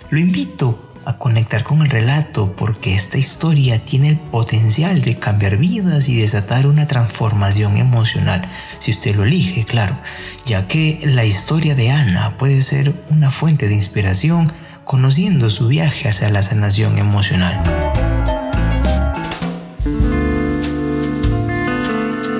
lo 0.09 0.19
invito 0.19 0.93
a 1.05 1.17
conectar 1.17 1.63
con 1.63 1.81
el 1.81 1.89
relato 1.89 2.55
porque 2.55 2.95
esta 2.95 3.17
historia 3.17 3.83
tiene 3.85 4.09
el 4.09 4.17
potencial 4.17 5.01
de 5.01 5.17
cambiar 5.17 5.57
vidas 5.57 6.09
y 6.09 6.15
desatar 6.15 6.65
una 6.65 6.87
transformación 6.87 7.77
emocional, 7.77 8.49
si 8.79 8.91
usted 8.91 9.15
lo 9.15 9.23
elige, 9.23 9.65
claro, 9.65 9.97
ya 10.45 10.67
que 10.67 10.99
la 11.03 11.25
historia 11.25 11.75
de 11.75 11.91
Ana 11.91 12.37
puede 12.37 12.61
ser 12.63 12.93
una 13.09 13.29
fuente 13.29 13.67
de 13.67 13.75
inspiración 13.75 14.51
conociendo 14.83 15.49
su 15.49 15.67
viaje 15.67 16.09
hacia 16.09 16.29
la 16.29 16.43
sanación 16.43 16.97
emocional. 16.97 17.63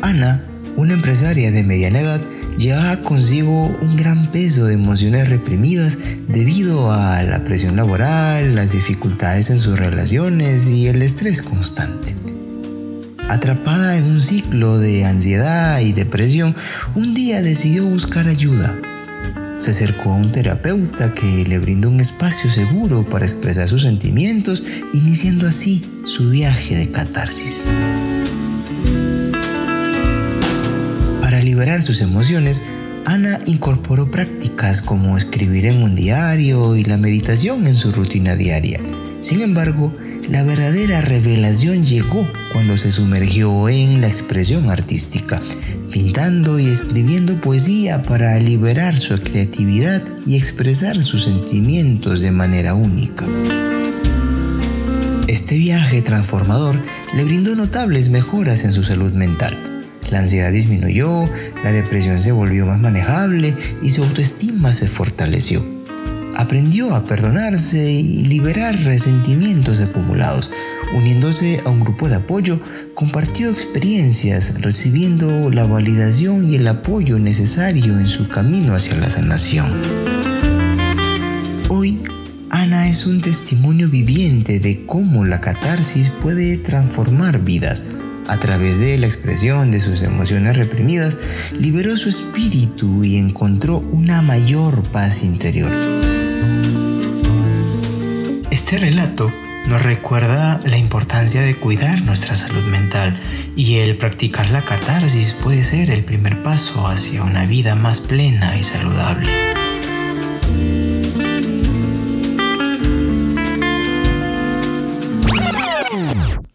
Ana, 0.01 0.43
una 0.75 0.93
empresaria 0.93 1.51
de 1.51 1.63
mediana 1.63 1.99
edad, 1.99 2.21
lleva 2.57 3.01
consigo 3.01 3.67
un 3.81 3.97
gran 3.97 4.31
peso 4.31 4.65
de 4.65 4.73
emociones 4.73 5.29
reprimidas 5.29 5.97
debido 6.27 6.91
a 6.91 7.21
la 7.23 7.43
presión 7.43 7.75
laboral, 7.75 8.55
las 8.55 8.71
dificultades 8.71 9.49
en 9.49 9.59
sus 9.59 9.77
relaciones 9.77 10.67
y 10.67 10.87
el 10.87 11.01
estrés 11.01 11.41
constante. 11.41 12.15
Atrapada 13.29 13.97
en 13.97 14.05
un 14.05 14.21
ciclo 14.21 14.77
de 14.77 15.05
ansiedad 15.05 15.79
y 15.79 15.93
depresión, 15.93 16.55
un 16.93 17.13
día 17.13 17.41
decidió 17.41 17.85
buscar 17.85 18.27
ayuda. 18.27 18.75
Se 19.57 19.71
acercó 19.71 20.11
a 20.11 20.15
un 20.15 20.31
terapeuta 20.31 21.13
que 21.13 21.45
le 21.47 21.59
brindó 21.59 21.89
un 21.89 21.99
espacio 21.99 22.49
seguro 22.49 23.07
para 23.09 23.25
expresar 23.25 23.67
sus 23.67 23.81
sentimientos, 23.81 24.63
iniciando 24.93 25.47
así 25.47 25.85
su 26.03 26.29
viaje 26.29 26.75
de 26.75 26.91
catarsis. 26.91 27.69
Liberar 31.65 31.81
sus 31.81 32.01
emociones, 32.01 32.61
Ana 33.05 33.39
incorporó 33.47 34.11
prácticas 34.11 34.83
como 34.83 35.17
escribir 35.17 35.65
en 35.65 35.81
un 35.81 35.95
diario 35.95 36.75
y 36.75 36.83
la 36.83 36.97
meditación 36.97 37.65
en 37.65 37.73
su 37.73 37.91
rutina 37.91 38.35
diaria. 38.35 38.79
Sin 39.19 39.41
embargo, 39.41 39.91
la 40.29 40.43
verdadera 40.43 41.01
revelación 41.01 41.83
llegó 41.83 42.29
cuando 42.53 42.77
se 42.77 42.91
sumergió 42.91 43.67
en 43.67 43.99
la 43.99 44.05
expresión 44.05 44.69
artística, 44.69 45.41
pintando 45.91 46.59
y 46.59 46.67
escribiendo 46.67 47.41
poesía 47.41 48.03
para 48.03 48.37
liberar 48.37 48.99
su 48.99 49.17
creatividad 49.17 50.03
y 50.27 50.35
expresar 50.35 51.01
sus 51.01 51.23
sentimientos 51.23 52.21
de 52.21 52.29
manera 52.29 52.75
única. 52.75 53.25
Este 55.27 55.57
viaje 55.57 56.03
transformador 56.03 56.79
le 57.15 57.23
brindó 57.23 57.55
notables 57.55 58.09
mejoras 58.09 58.65
en 58.65 58.71
su 58.71 58.83
salud 58.83 59.13
mental 59.13 59.74
la 60.09 60.19
ansiedad 60.19 60.51
disminuyó, 60.51 61.29
la 61.63 61.71
depresión 61.71 62.19
se 62.19 62.31
volvió 62.31 62.65
más 62.65 62.79
manejable 62.79 63.55
y 63.81 63.89
su 63.89 64.03
autoestima 64.03 64.71
se 64.73 64.87
fortaleció. 64.87 65.63
Aprendió 66.35 66.93
a 66.93 67.05
perdonarse 67.05 67.91
y 67.91 68.25
liberar 68.25 68.77
resentimientos 68.83 69.81
acumulados. 69.81 70.51
Uniéndose 70.93 71.61
a 71.65 71.69
un 71.69 71.79
grupo 71.79 72.07
de 72.09 72.15
apoyo, 72.15 72.59
compartió 72.93 73.49
experiencias, 73.49 74.61
recibiendo 74.61 75.49
la 75.49 75.65
validación 75.65 76.51
y 76.51 76.57
el 76.57 76.67
apoyo 76.67 77.17
necesario 77.19 77.99
en 77.99 78.07
su 78.07 78.27
camino 78.27 78.75
hacia 78.75 78.95
la 78.97 79.09
sanación. 79.09 79.81
Hoy, 81.69 82.03
Ana 82.49 82.89
es 82.89 83.07
un 83.07 83.21
testimonio 83.21 83.89
viviente 83.89 84.59
de 84.59 84.85
cómo 84.85 85.25
la 85.25 85.41
catarsis 85.41 86.09
puede 86.09 86.57
transformar 86.57 87.43
vidas 87.43 87.85
a 88.27 88.37
través 88.37 88.79
de 88.79 88.97
la 88.97 89.05
expresión 89.05 89.71
de 89.71 89.79
sus 89.79 90.01
emociones 90.01 90.57
reprimidas, 90.57 91.19
liberó 91.59 91.95
su 91.97 92.09
espíritu 92.09 93.03
y 93.03 93.17
encontró 93.17 93.77
una 93.77 94.21
mayor 94.21 94.83
paz 94.89 95.23
interior. 95.23 95.71
Este 98.51 98.77
relato 98.77 99.31
nos 99.67 99.81
recuerda 99.81 100.61
la 100.63 100.77
importancia 100.77 101.41
de 101.41 101.55
cuidar 101.55 102.01
nuestra 102.01 102.35
salud 102.35 102.63
mental 102.65 103.19
y 103.55 103.77
el 103.77 103.97
practicar 103.97 104.51
la 104.51 104.63
catarsis 104.63 105.33
puede 105.33 105.63
ser 105.63 105.89
el 105.89 106.03
primer 106.03 106.43
paso 106.43 106.87
hacia 106.87 107.23
una 107.23 107.45
vida 107.45 107.75
más 107.75 108.01
plena 108.01 108.57
y 108.57 108.63
saludable. 108.63 109.54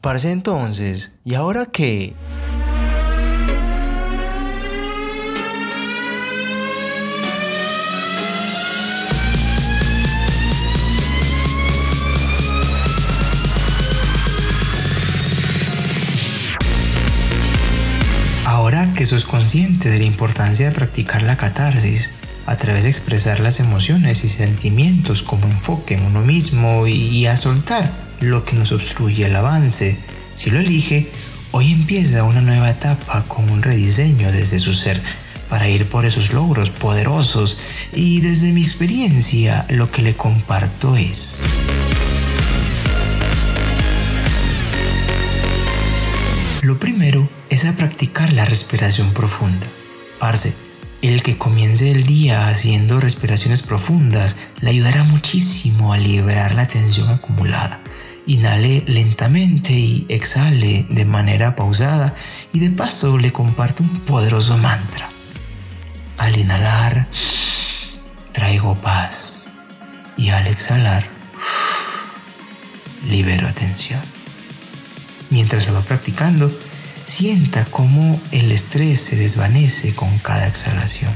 Parece 0.00 0.30
entonces, 0.30 1.12
¿y 1.25 1.35
ahora 1.35 1.66
qué? 1.66 2.14
Ahora 18.47 18.95
que 18.95 19.04
sos 19.04 19.26
consciente 19.26 19.90
de 19.90 19.99
la 19.99 20.04
importancia 20.04 20.64
de 20.64 20.73
practicar 20.75 21.23
la 21.25 21.37
catarsis, 21.37 22.14
a 22.47 22.57
través 22.57 22.85
de 22.85 22.88
expresar 22.88 23.38
las 23.40 23.61
emociones 23.61 24.25
y 24.25 24.30
sentimientos 24.30 25.23
como 25.23 25.47
enfoque 25.47 25.92
en 25.92 26.07
uno 26.07 26.23
mismo 26.23 26.87
y 26.87 27.26
a 27.26 27.37
soltar 27.37 28.00
lo 28.21 28.45
que 28.45 28.55
nos 28.55 28.73
obstruye 28.73 29.27
el 29.27 29.37
avance. 29.37 29.97
Si 30.35 30.50
lo 30.50 30.61
elige, 30.61 31.11
hoy 31.50 31.73
empieza 31.73 32.25
una 32.25 32.41
nueva 32.41 32.71
etapa 32.71 33.25
con 33.27 33.50
un 33.50 33.62
rediseño 33.62 34.31
desde 34.31 34.59
su 34.59 34.75
ser 34.75 35.00
para 35.49 35.69
ir 35.69 35.87
por 35.87 36.07
esos 36.07 36.33
logros 36.33 36.71
poderosos 36.71 37.59
y 37.93 38.21
desde 38.21 38.53
mi 38.53 38.62
experiencia 38.62 39.67
lo 39.69 39.91
que 39.91 40.03
le 40.03 40.15
comparto 40.15 40.97
es... 40.97 41.43
Lo 46.62 46.79
primero 46.79 47.29
es 47.49 47.65
a 47.65 47.75
practicar 47.75 48.33
la 48.35 48.45
respiración 48.45 49.12
profunda. 49.12 49.67
Parce, 50.19 50.55
el 51.00 51.23
que 51.23 51.39
comience 51.39 51.91
el 51.91 52.05
día 52.05 52.49
haciendo 52.49 53.00
respiraciones 53.00 53.62
profundas 53.62 54.37
le 54.61 54.71
ayudará 54.71 55.03
muchísimo 55.05 55.95
a 55.95 55.97
liberar 55.97 56.55
la 56.55 56.69
tensión 56.69 57.09
acumulada. 57.09 57.81
Inhale 58.30 58.84
lentamente 58.87 59.72
y 59.72 60.06
exhale 60.08 60.87
de 60.88 61.04
manera 61.04 61.56
pausada 61.56 62.14
y 62.52 62.60
de 62.60 62.70
paso 62.70 63.18
le 63.18 63.32
comparto 63.32 63.82
un 63.82 64.00
poderoso 64.02 64.56
mantra. 64.56 65.08
Al 66.16 66.38
inhalar, 66.38 67.08
traigo 68.30 68.80
paz. 68.80 69.49
y 70.16 70.28
al 70.28 70.46
exhalar, 70.46 71.08
libero 73.08 73.52
tensión. 73.52 74.00
Mientras 75.30 75.66
lo 75.66 75.72
va 75.72 75.80
practicando, 75.80 76.56
sienta 77.02 77.64
cómo 77.64 78.20
el 78.30 78.52
estrés 78.52 79.00
se 79.00 79.16
desvanece 79.16 79.92
con 79.96 80.18
cada 80.18 80.46
exhalación. 80.46 81.12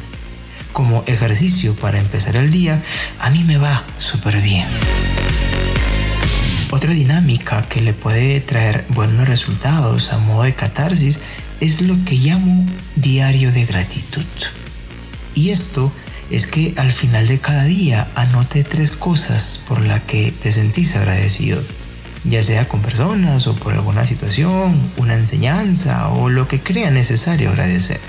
Como 0.73 1.05
ejercicio 1.07 1.77
para 1.77 2.01
empezar 2.01 2.35
el 2.35 2.51
día, 2.51 2.83
a 3.21 3.31
mí 3.31 3.45
me 3.45 3.59
va 3.59 3.85
súper 3.99 4.41
bien. 4.41 4.67
Otra 6.75 6.93
dinámica 6.93 7.63
que 7.69 7.81
le 7.81 7.93
puede 7.93 8.41
traer 8.41 8.85
buenos 8.89 9.29
resultados 9.29 10.13
a 10.13 10.19
modo 10.19 10.43
de 10.43 10.57
catarsis 10.57 11.21
es 11.61 11.81
lo 11.81 11.95
que 12.05 12.17
llamo 12.17 12.67
diario 12.97 13.53
de 13.53 13.65
gratitud. 13.65 14.27
Y 15.37 15.51
esto 15.51 15.93
es 16.33 16.49
que 16.49 16.75
al 16.77 16.91
final 16.91 17.29
de 17.29 17.39
cada 17.39 17.63
día 17.63 18.09
anote 18.17 18.65
tres 18.65 18.91
cosas 18.91 19.63
por 19.69 19.87
las 19.87 20.03
que 20.03 20.33
te 20.33 20.51
sentís 20.51 20.97
agradecido, 20.97 21.63
ya 22.25 22.43
sea 22.43 22.67
con 22.67 22.83
personas 22.83 23.47
o 23.47 23.55
por 23.55 23.75
alguna 23.75 24.05
situación, 24.05 24.91
una 24.97 25.15
enseñanza 25.15 26.09
o 26.09 26.29
lo 26.29 26.49
que 26.49 26.59
crea 26.59 26.91
necesario 26.91 27.51
agradecer. 27.51 28.01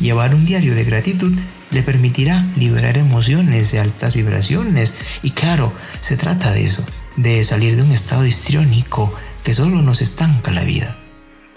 Llevar 0.00 0.34
un 0.34 0.44
diario 0.44 0.74
de 0.74 0.82
gratitud 0.82 1.38
le 1.70 1.84
permitirá 1.84 2.44
liberar 2.56 2.98
emociones 2.98 3.70
de 3.70 3.78
altas 3.78 4.16
vibraciones 4.16 4.92
y 5.22 5.30
claro, 5.30 5.72
se 6.00 6.16
trata 6.16 6.50
de 6.50 6.64
eso, 6.64 6.84
de 7.16 7.42
salir 7.44 7.76
de 7.76 7.82
un 7.82 7.92
estado 7.92 8.26
histriónico 8.26 9.12
que 9.42 9.54
solo 9.54 9.82
nos 9.82 10.02
estanca 10.02 10.50
la 10.50 10.64
vida. 10.64 10.96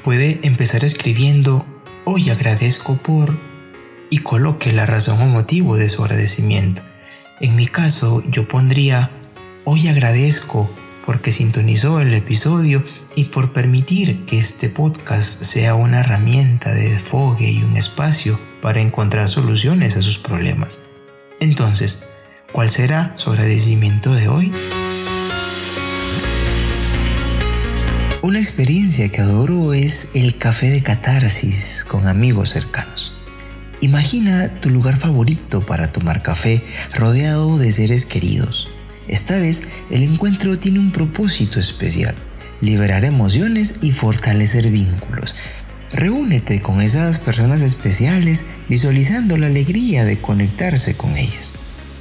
Puede 0.04 0.40
empezar 0.44 0.84
escribiendo 0.84 1.66
hoy 2.06 2.30
agradezco 2.30 2.98
por 2.98 3.38
y 4.10 4.20
coloque 4.20 4.72
la 4.72 4.86
razón 4.86 5.22
o 5.22 5.26
motivo 5.26 5.76
de 5.76 5.90
su 5.90 6.04
agradecimiento. 6.04 6.82
En 7.42 7.56
mi 7.56 7.68
caso 7.68 8.24
yo 8.28 8.48
pondría 8.48 9.12
hoy 9.66 9.88
agradezco 9.88 10.70
porque 11.06 11.32
sintonizó 11.32 12.00
el 12.00 12.14
episodio 12.14 12.84
y 13.16 13.26
por 13.26 13.52
permitir 13.52 14.26
que 14.26 14.40
este 14.40 14.70
podcast 14.70 15.42
sea 15.44 15.76
una 15.76 16.02
herramienta 16.02 16.74
de 16.74 16.92
desfogue 16.92 17.50
y 17.50 17.64
un 17.64 17.78
espacio 17.78 18.40
para 18.62 18.82
encontrar 18.82 19.28
soluciones 19.28 19.98
a 19.98 20.02
sus 20.02 20.20
problemas. 20.20 20.80
Entonces, 21.40 22.06
¿cuál 22.52 22.70
será 22.70 23.14
su 23.16 23.32
agradecimiento 23.32 24.14
de 24.14 24.28
hoy? 24.28 24.52
Una 28.22 28.40
experiencia 28.40 29.08
que 29.08 29.22
adoro 29.22 29.74
es 29.74 30.10
el 30.14 30.38
café 30.38 30.70
de 30.70 30.84
catarsis 30.84 31.86
con 31.88 32.06
amigos 32.06 32.50
cercanos. 32.50 33.14
Imagina 33.80 34.50
tu 34.60 34.70
lugar 34.70 34.98
favorito 34.98 35.66
para 35.66 35.94
tomar 35.94 36.22
café 36.22 36.62
rodeado 36.94 37.58
de 37.58 37.72
seres 37.72 38.06
queridos. 38.06 38.68
Esta 39.08 39.38
vez 39.38 39.64
el 39.90 40.04
encuentro 40.04 40.60
tiene 40.60 40.80
un 40.80 40.92
propósito 40.92 41.60
especial, 41.60 42.14
liberar 42.60 43.06
emociones 43.06 43.76
y 43.82 43.94
fortalecer 43.94 44.70
vínculos. 44.70 45.34
Reúnete 45.94 46.62
con 46.62 46.82
esas 46.82 47.20
personas 47.20 47.62
especiales 47.62 48.48
visualizando 48.68 49.38
la 49.38 49.48
alegría 49.48 50.04
de 50.04 50.20
conectarse 50.20 50.98
con 50.98 51.16
ellas. 51.16 51.54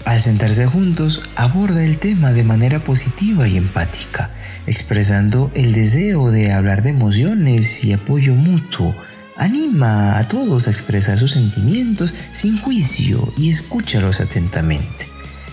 Al 0.04 0.20
sentarse 0.20 0.66
juntos, 0.66 1.22
aborda 1.36 1.84
el 1.84 1.98
tema 1.98 2.32
de 2.32 2.42
manera 2.42 2.80
positiva 2.80 3.46
y 3.46 3.56
empática, 3.56 4.32
expresando 4.68 5.50
el 5.54 5.72
deseo 5.72 6.30
de 6.30 6.52
hablar 6.52 6.82
de 6.82 6.90
emociones 6.90 7.84
y 7.84 7.92
apoyo 7.92 8.34
mutuo. 8.34 8.94
Anima 9.36 10.18
a 10.18 10.28
todos 10.28 10.66
a 10.66 10.70
expresar 10.70 11.18
sus 11.18 11.32
sentimientos 11.32 12.14
sin 12.32 12.58
juicio 12.58 13.32
y 13.36 13.50
escúchalos 13.50 14.20
atentamente. 14.20 15.08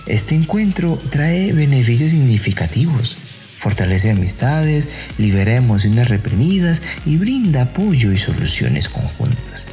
Este 0.05 0.35
encuentro 0.35 0.99
trae 1.09 1.53
beneficios 1.53 2.11
significativos. 2.11 3.17
Fortalece 3.59 4.11
amistades, 4.11 4.89
libera 5.17 5.55
emociones 5.55 6.09
reprimidas 6.09 6.81
y 7.05 7.17
brinda 7.17 7.63
apoyo 7.63 8.11
y 8.11 8.17
soluciones 8.17 8.89
conjuntas. 8.89 9.67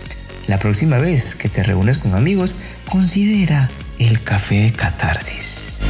La 0.46 0.58
próxima 0.58 0.98
vez 0.98 1.34
que 1.34 1.48
te 1.48 1.62
reúnes 1.62 1.98
con 1.98 2.14
amigos, 2.14 2.54
considera 2.88 3.70
el 3.98 4.22
café 4.22 4.62
de 4.62 4.72
catarsis. 4.72 5.80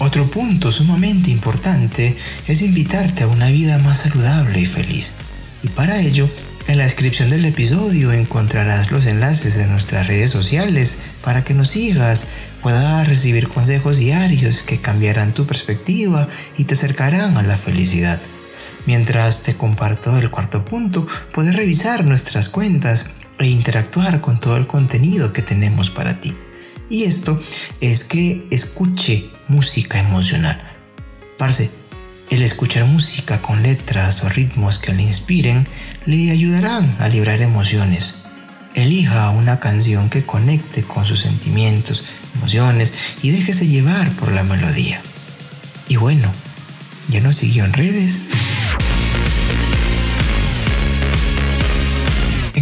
Otro 0.00 0.30
punto 0.30 0.72
sumamente 0.72 1.30
importante 1.30 2.16
es 2.48 2.62
invitarte 2.62 3.22
a 3.22 3.26
una 3.26 3.50
vida 3.50 3.78
más 3.80 3.98
saludable 3.98 4.58
y 4.58 4.64
feliz. 4.64 5.12
Y 5.62 5.68
para 5.68 6.00
ello, 6.00 6.26
en 6.68 6.78
la 6.78 6.84
descripción 6.84 7.28
del 7.28 7.44
episodio 7.44 8.10
encontrarás 8.10 8.90
los 8.90 9.04
enlaces 9.04 9.56
de 9.56 9.66
nuestras 9.66 10.06
redes 10.06 10.30
sociales 10.30 11.00
para 11.22 11.44
que 11.44 11.52
nos 11.52 11.68
sigas, 11.68 12.28
puedas 12.62 13.06
recibir 13.08 13.48
consejos 13.48 13.98
diarios 13.98 14.62
que 14.62 14.80
cambiarán 14.80 15.34
tu 15.34 15.46
perspectiva 15.46 16.28
y 16.56 16.64
te 16.64 16.72
acercarán 16.72 17.36
a 17.36 17.42
la 17.42 17.58
felicidad. 17.58 18.18
Mientras 18.86 19.42
te 19.42 19.54
comparto 19.54 20.16
el 20.16 20.30
cuarto 20.30 20.64
punto, 20.64 21.06
puedes 21.34 21.54
revisar 21.54 22.06
nuestras 22.06 22.48
cuentas 22.48 23.04
e 23.38 23.48
interactuar 23.48 24.22
con 24.22 24.40
todo 24.40 24.56
el 24.56 24.66
contenido 24.66 25.34
que 25.34 25.42
tenemos 25.42 25.90
para 25.90 26.22
ti. 26.22 26.34
Y 26.88 27.04
esto 27.04 27.38
es 27.82 28.04
que 28.04 28.46
escuche 28.50 29.28
música 29.50 29.98
emocional. 29.98 30.58
Parce, 31.36 31.70
el 32.30 32.42
escuchar 32.42 32.84
música 32.84 33.42
con 33.42 33.62
letras 33.62 34.24
o 34.24 34.28
ritmos 34.30 34.78
que 34.78 34.94
le 34.94 35.02
inspiren 35.02 35.68
le 36.06 36.30
ayudarán 36.30 36.96
a 36.98 37.08
librar 37.08 37.42
emociones. 37.42 38.22
Elija 38.74 39.30
una 39.30 39.60
canción 39.60 40.08
que 40.08 40.24
conecte 40.24 40.84
con 40.84 41.04
sus 41.04 41.20
sentimientos, 41.20 42.04
emociones 42.36 42.94
y 43.22 43.30
déjese 43.30 43.66
llevar 43.66 44.10
por 44.12 44.32
la 44.32 44.44
melodía. 44.44 45.02
Y 45.88 45.96
bueno, 45.96 46.32
¿ya 47.08 47.20
nos 47.20 47.36
siguió 47.36 47.66
en 47.66 47.74
redes? 47.74 48.28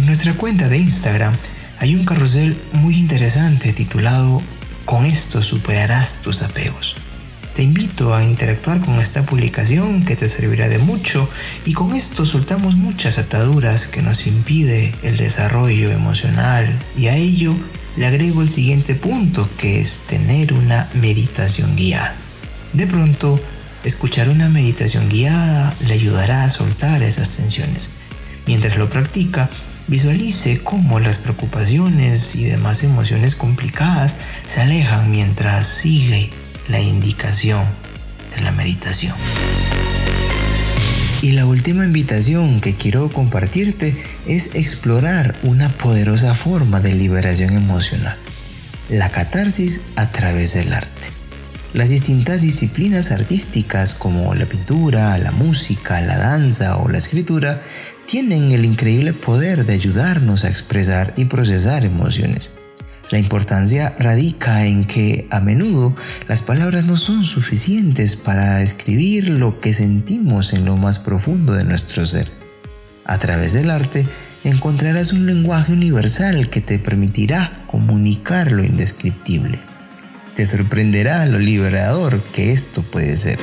nuestra 0.09 0.33
cuenta 0.33 0.67
de 0.69 0.79
Instagram 0.79 1.35
hay 1.77 1.95
un 1.95 2.03
carrusel 2.03 2.59
muy 2.73 2.97
interesante 2.97 3.73
titulado 3.73 4.41
Con 4.89 5.05
esto 5.05 5.43
superarás 5.43 6.23
tus 6.23 6.41
apegos. 6.41 6.95
Te 7.55 7.61
invito 7.61 8.15
a 8.15 8.23
interactuar 8.23 8.81
con 8.81 8.99
esta 8.99 9.23
publicación 9.23 10.03
que 10.03 10.15
te 10.15 10.29
servirá 10.29 10.67
de 10.67 10.79
mucho 10.79 11.29
y 11.63 11.73
con 11.73 11.93
esto 11.93 12.25
soltamos 12.25 12.73
muchas 12.73 13.19
ataduras 13.19 13.85
que 13.85 14.01
nos 14.01 14.25
impide 14.25 14.95
el 15.03 15.17
desarrollo 15.17 15.91
emocional 15.91 16.67
y 16.97 17.05
a 17.05 17.15
ello 17.15 17.55
le 17.97 18.07
agrego 18.07 18.41
el 18.41 18.49
siguiente 18.49 18.95
punto 18.95 19.47
que 19.59 19.79
es 19.79 20.05
tener 20.07 20.53
una 20.53 20.89
meditación 20.95 21.75
guiada. 21.75 22.15
De 22.73 22.87
pronto, 22.87 23.39
escuchar 23.83 24.27
una 24.27 24.49
meditación 24.49 25.07
guiada 25.07 25.75
le 25.85 25.93
ayudará 25.93 26.45
a 26.45 26.49
soltar 26.49 27.03
esas 27.03 27.37
tensiones. 27.37 27.91
Mientras 28.47 28.75
lo 28.75 28.89
practica, 28.89 29.51
Visualice 29.89 30.59
cómo 30.59 30.99
las 30.99 31.17
preocupaciones 31.17 32.35
y 32.35 32.43
demás 32.43 32.83
emociones 32.83 33.33
complicadas 33.33 34.17
se 34.45 34.61
alejan 34.61 35.09
mientras 35.09 35.65
sigue 35.67 36.29
la 36.67 36.79
indicación 36.79 37.63
de 38.35 38.43
la 38.43 38.51
meditación. 38.51 39.15
Y 41.23 41.31
la 41.31 41.47
última 41.47 41.85
invitación 41.85 42.61
que 42.61 42.75
quiero 42.75 43.09
compartirte 43.09 43.97
es 44.27 44.53
explorar 44.53 45.35
una 45.41 45.69
poderosa 45.69 46.35
forma 46.35 46.81
de 46.81 46.93
liberación 46.93 47.55
emocional, 47.55 48.15
la 48.89 49.09
catarsis 49.09 49.87
a 49.95 50.11
través 50.11 50.53
del 50.53 50.71
arte. 50.71 51.07
Las 51.73 51.89
distintas 51.89 52.41
disciplinas 52.41 53.11
artísticas 53.11 53.93
como 53.93 54.33
la 54.33 54.47
pintura, 54.47 55.15
la 55.19 55.31
música, 55.31 56.01
la 56.01 56.17
danza 56.17 56.77
o 56.77 56.89
la 56.89 56.97
escritura 56.97 57.61
tienen 58.09 58.51
el 58.51 58.65
increíble 58.65 59.13
poder 59.13 59.67
de 59.67 59.73
ayudarnos 59.73 60.43
a 60.43 60.49
expresar 60.49 61.13
y 61.15 61.25
procesar 61.25 61.85
emociones. 61.85 62.57
La 63.11 63.19
importancia 63.19 63.95
radica 63.99 64.65
en 64.65 64.85
que 64.85 65.27
a 65.29 65.39
menudo 65.39 65.95
las 66.27 66.41
palabras 66.41 66.85
no 66.85 66.97
son 66.97 67.23
suficientes 67.23 68.15
para 68.15 68.55
describir 68.55 69.29
lo 69.29 69.59
que 69.59 69.75
sentimos 69.75 70.53
en 70.53 70.65
lo 70.65 70.75
más 70.75 70.97
profundo 70.97 71.53
de 71.53 71.65
nuestro 71.65 72.03
ser. 72.07 72.27
A 73.05 73.19
través 73.19 73.53
del 73.53 73.69
arte 73.69 74.07
encontrarás 74.43 75.13
un 75.13 75.27
lenguaje 75.27 75.73
universal 75.73 76.49
que 76.49 76.61
te 76.61 76.79
permitirá 76.79 77.63
comunicar 77.67 78.51
lo 78.51 78.63
indescriptible. 78.63 79.59
Te 80.33 80.47
sorprenderá 80.47 81.27
lo 81.27 81.37
liberador 81.37 82.19
que 82.33 82.53
esto 82.53 82.81
puede 82.81 83.17
ser. 83.17 83.37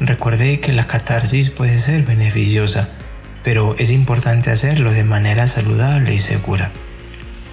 Recuerde 0.00 0.60
que 0.60 0.72
la 0.72 0.86
catarsis 0.86 1.50
puede 1.50 1.78
ser 1.78 2.04
beneficiosa, 2.04 2.88
pero 3.44 3.76
es 3.78 3.90
importante 3.90 4.50
hacerlo 4.50 4.92
de 4.92 5.04
manera 5.04 5.48
saludable 5.48 6.14
y 6.14 6.18
segura. 6.18 6.72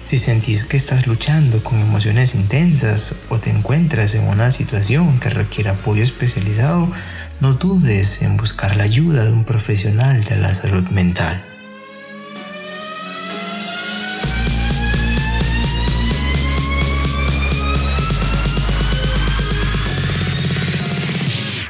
Si 0.02 0.18
sentís 0.18 0.64
que 0.64 0.76
estás 0.76 1.06
luchando 1.06 1.64
con 1.64 1.80
emociones 1.80 2.34
intensas 2.34 3.22
o 3.28 3.38
te 3.38 3.50
encuentras 3.50 4.14
en 4.14 4.28
una 4.28 4.50
situación 4.52 5.18
que 5.18 5.30
requiere 5.30 5.70
apoyo 5.70 6.02
especializado, 6.02 6.92
no 7.40 7.54
dudes 7.54 8.22
en 8.22 8.36
buscar 8.36 8.76
la 8.76 8.84
ayuda 8.84 9.24
de 9.24 9.32
un 9.32 9.44
profesional 9.44 10.22
de 10.22 10.36
la 10.36 10.54
salud 10.54 10.84
mental. 10.90 11.42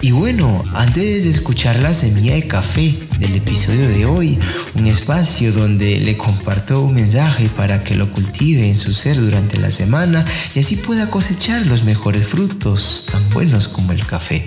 Y 0.07 0.13
bueno, 0.13 0.63
antes 0.73 1.25
de 1.25 1.31
escuchar 1.31 1.83
la 1.83 1.93
semilla 1.93 2.35
de 2.35 2.47
café 2.47 2.97
del 3.19 3.35
episodio 3.35 3.89
de 3.89 4.07
hoy, 4.07 4.39
un 4.77 4.87
espacio 4.87 5.53
donde 5.53 5.99
le 5.99 6.17
comparto 6.17 6.81
un 6.83 6.95
mensaje 6.95 7.49
para 7.57 7.83
que 7.83 7.97
lo 7.97 8.13
cultive 8.13 8.69
en 8.69 8.77
su 8.77 8.95
ser 8.95 9.17
durante 9.17 9.59
la 9.59 9.73
semana 9.73 10.25
y 10.55 10.61
así 10.61 10.77
pueda 10.77 11.11
cosechar 11.11 11.67
los 11.67 11.83
mejores 11.83 12.29
frutos, 12.29 13.09
tan 13.11 13.31
buenos 13.31 13.67
como 13.67 13.91
el 13.91 14.07
café, 14.07 14.47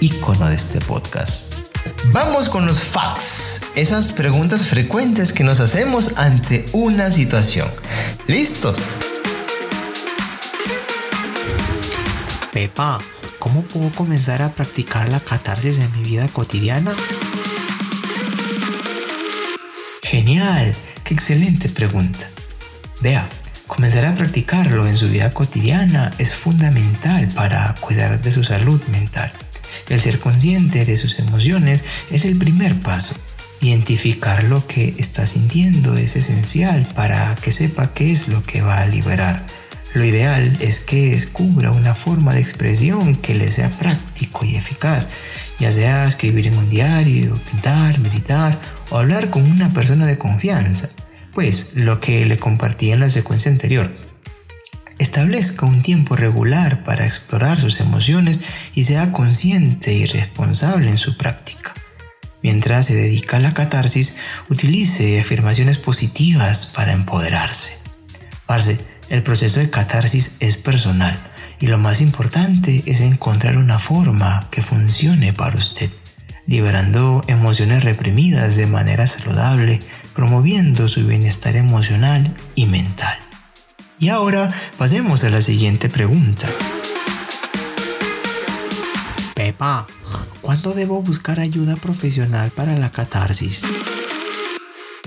ícono 0.00 0.48
de 0.48 0.56
este 0.56 0.80
podcast. 0.80 1.54
Vamos 2.10 2.48
con 2.48 2.66
los 2.66 2.82
facts, 2.82 3.60
esas 3.76 4.10
preguntas 4.10 4.64
frecuentes 4.66 5.32
que 5.32 5.44
nos 5.44 5.60
hacemos 5.60 6.10
ante 6.16 6.64
una 6.72 7.12
situación. 7.12 7.68
¿Listos? 8.26 8.78
Pepa, 12.52 12.98
¿Cómo 13.38 13.62
puedo 13.62 13.90
comenzar 13.92 14.42
a 14.42 14.50
practicar 14.50 15.08
la 15.08 15.20
catarsis 15.20 15.78
en 15.78 15.92
mi 15.92 16.08
vida 16.08 16.26
cotidiana? 16.28 16.92
Genial, 20.02 20.74
qué 21.04 21.14
excelente 21.14 21.68
pregunta. 21.68 22.28
Vea, 23.00 23.28
comenzar 23.68 24.06
a 24.06 24.14
practicarlo 24.14 24.88
en 24.88 24.96
su 24.96 25.08
vida 25.08 25.32
cotidiana 25.32 26.12
es 26.18 26.34
fundamental 26.34 27.28
para 27.28 27.74
cuidar 27.80 28.20
de 28.20 28.32
su 28.32 28.42
salud 28.42 28.80
mental. 28.88 29.30
El 29.88 30.00
ser 30.00 30.18
consciente 30.18 30.84
de 30.84 30.96
sus 30.96 31.20
emociones 31.20 31.84
es 32.10 32.24
el 32.24 32.38
primer 32.38 32.74
paso. 32.80 33.14
Identificar 33.60 34.44
lo 34.44 34.66
que 34.66 34.94
está 34.98 35.26
sintiendo 35.26 35.96
es 35.96 36.16
esencial 36.16 36.88
para 36.94 37.36
que 37.36 37.52
sepa 37.52 37.92
qué 37.92 38.12
es 38.12 38.28
lo 38.28 38.42
que 38.44 38.62
va 38.62 38.78
a 38.78 38.86
liberar. 38.86 39.44
Lo 39.94 40.04
ideal 40.04 40.56
es 40.60 40.80
que 40.80 41.10
descubra 41.10 41.72
una 41.72 41.94
forma 41.94 42.34
de 42.34 42.40
expresión 42.40 43.16
que 43.16 43.34
le 43.34 43.50
sea 43.50 43.70
práctico 43.70 44.44
y 44.44 44.56
eficaz, 44.56 45.08
ya 45.58 45.72
sea 45.72 46.04
escribir 46.04 46.46
en 46.46 46.58
un 46.58 46.68
diario, 46.68 47.40
pintar, 47.50 47.98
meditar 47.98 48.58
o 48.90 48.98
hablar 48.98 49.30
con 49.30 49.50
una 49.50 49.72
persona 49.72 50.06
de 50.06 50.18
confianza, 50.18 50.90
pues 51.34 51.72
lo 51.74 52.00
que 52.00 52.24
le 52.26 52.38
compartí 52.38 52.92
en 52.92 53.00
la 53.00 53.10
secuencia 53.10 53.50
anterior. 53.50 53.90
Establezca 54.98 55.64
un 55.64 55.82
tiempo 55.82 56.16
regular 56.16 56.82
para 56.82 57.04
explorar 57.04 57.60
sus 57.60 57.80
emociones 57.80 58.40
y 58.74 58.84
sea 58.84 59.12
consciente 59.12 59.92
y 59.92 60.06
responsable 60.06 60.90
en 60.90 60.98
su 60.98 61.16
práctica. 61.16 61.72
Mientras 62.42 62.86
se 62.86 62.94
dedica 62.94 63.36
a 63.36 63.40
la 63.40 63.54
catarsis, 63.54 64.16
utilice 64.48 65.20
afirmaciones 65.20 65.78
positivas 65.78 66.66
para 66.66 66.92
empoderarse. 66.92 67.78
Parce, 68.46 68.78
el 69.10 69.22
proceso 69.22 69.60
de 69.60 69.70
catarsis 69.70 70.36
es 70.40 70.56
personal 70.56 71.18
y 71.60 71.66
lo 71.66 71.78
más 71.78 72.00
importante 72.00 72.82
es 72.86 73.00
encontrar 73.00 73.56
una 73.56 73.78
forma 73.78 74.48
que 74.50 74.62
funcione 74.62 75.32
para 75.32 75.56
usted, 75.56 75.90
liberando 76.46 77.22
emociones 77.26 77.84
reprimidas 77.84 78.56
de 78.56 78.66
manera 78.66 79.06
saludable, 79.06 79.80
promoviendo 80.14 80.88
su 80.88 81.06
bienestar 81.06 81.56
emocional 81.56 82.34
y 82.54 82.66
mental. 82.66 83.16
Y 83.98 84.10
ahora 84.10 84.52
pasemos 84.76 85.24
a 85.24 85.30
la 85.30 85.42
siguiente 85.42 85.88
pregunta. 85.88 86.46
Pepa, 89.34 89.86
¿cuándo 90.40 90.74
debo 90.74 91.02
buscar 91.02 91.40
ayuda 91.40 91.76
profesional 91.76 92.50
para 92.50 92.76
la 92.78 92.90
catarsis? 92.90 93.62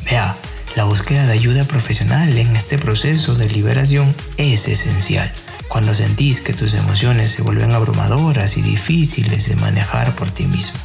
Vea, 0.04 0.36
la 0.76 0.86
búsqueda 0.86 1.26
de 1.28 1.34
ayuda 1.34 1.66
profesional 1.66 2.38
en 2.38 2.56
este 2.56 2.78
proceso 2.78 3.36
de 3.36 3.50
liberación 3.50 4.16
es 4.38 4.68
esencial. 4.68 5.32
Cuando 5.68 5.94
sentís 5.94 6.42
que 6.42 6.54
tus 6.54 6.74
emociones 6.74 7.32
se 7.32 7.42
vuelven 7.42 7.72
abrumadoras 7.72 8.58
y 8.58 8.62
difíciles 8.62 9.50
de 9.50 9.56
manejar 9.58 10.16
por 10.16 10.32
ti 10.32 10.46
mismo. 10.46 10.80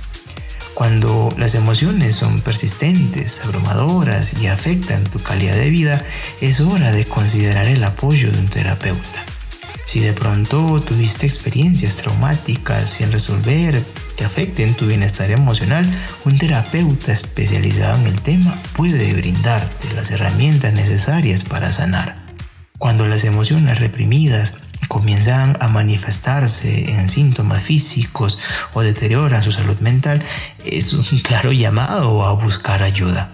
Cuando 0.74 1.32
las 1.38 1.54
emociones 1.54 2.16
son 2.16 2.40
persistentes, 2.40 3.40
abrumadoras 3.44 4.34
y 4.40 4.48
afectan 4.48 5.04
tu 5.04 5.20
calidad 5.20 5.56
de 5.56 5.70
vida, 5.70 6.04
es 6.40 6.60
hora 6.60 6.92
de 6.92 7.04
considerar 7.06 7.66
el 7.66 7.82
apoyo 7.82 8.30
de 8.30 8.38
un 8.38 8.48
terapeuta. 8.48 9.24
Si 9.84 10.00
de 10.00 10.12
pronto 10.12 10.82
tuviste 10.82 11.26
experiencias 11.26 11.96
traumáticas 11.98 12.90
sin 12.90 13.12
resolver 13.12 13.82
que 14.16 14.24
afecten 14.24 14.74
tu 14.74 14.86
bienestar 14.86 15.30
emocional, 15.30 15.86
un 16.24 16.38
terapeuta 16.38 17.12
especializado 17.12 18.00
en 18.00 18.06
el 18.06 18.20
tema 18.20 18.56
puede 18.74 19.12
brindarte 19.12 19.92
las 19.94 20.10
herramientas 20.10 20.72
necesarias 20.72 21.44
para 21.44 21.70
sanar. 21.70 22.16
Cuando 22.78 23.06
las 23.06 23.24
emociones 23.24 23.78
reprimidas 23.78 24.54
comienzan 24.88 25.56
a 25.60 25.68
manifestarse 25.68 26.90
en 26.90 27.08
síntomas 27.08 27.62
físicos 27.62 28.38
o 28.74 28.82
deterioran 28.82 29.42
su 29.42 29.52
salud 29.52 29.78
mental, 29.80 30.22
es 30.64 30.92
un 30.92 31.04
claro 31.22 31.52
llamado 31.52 32.24
a 32.24 32.32
buscar 32.32 32.82
ayuda. 32.82 33.32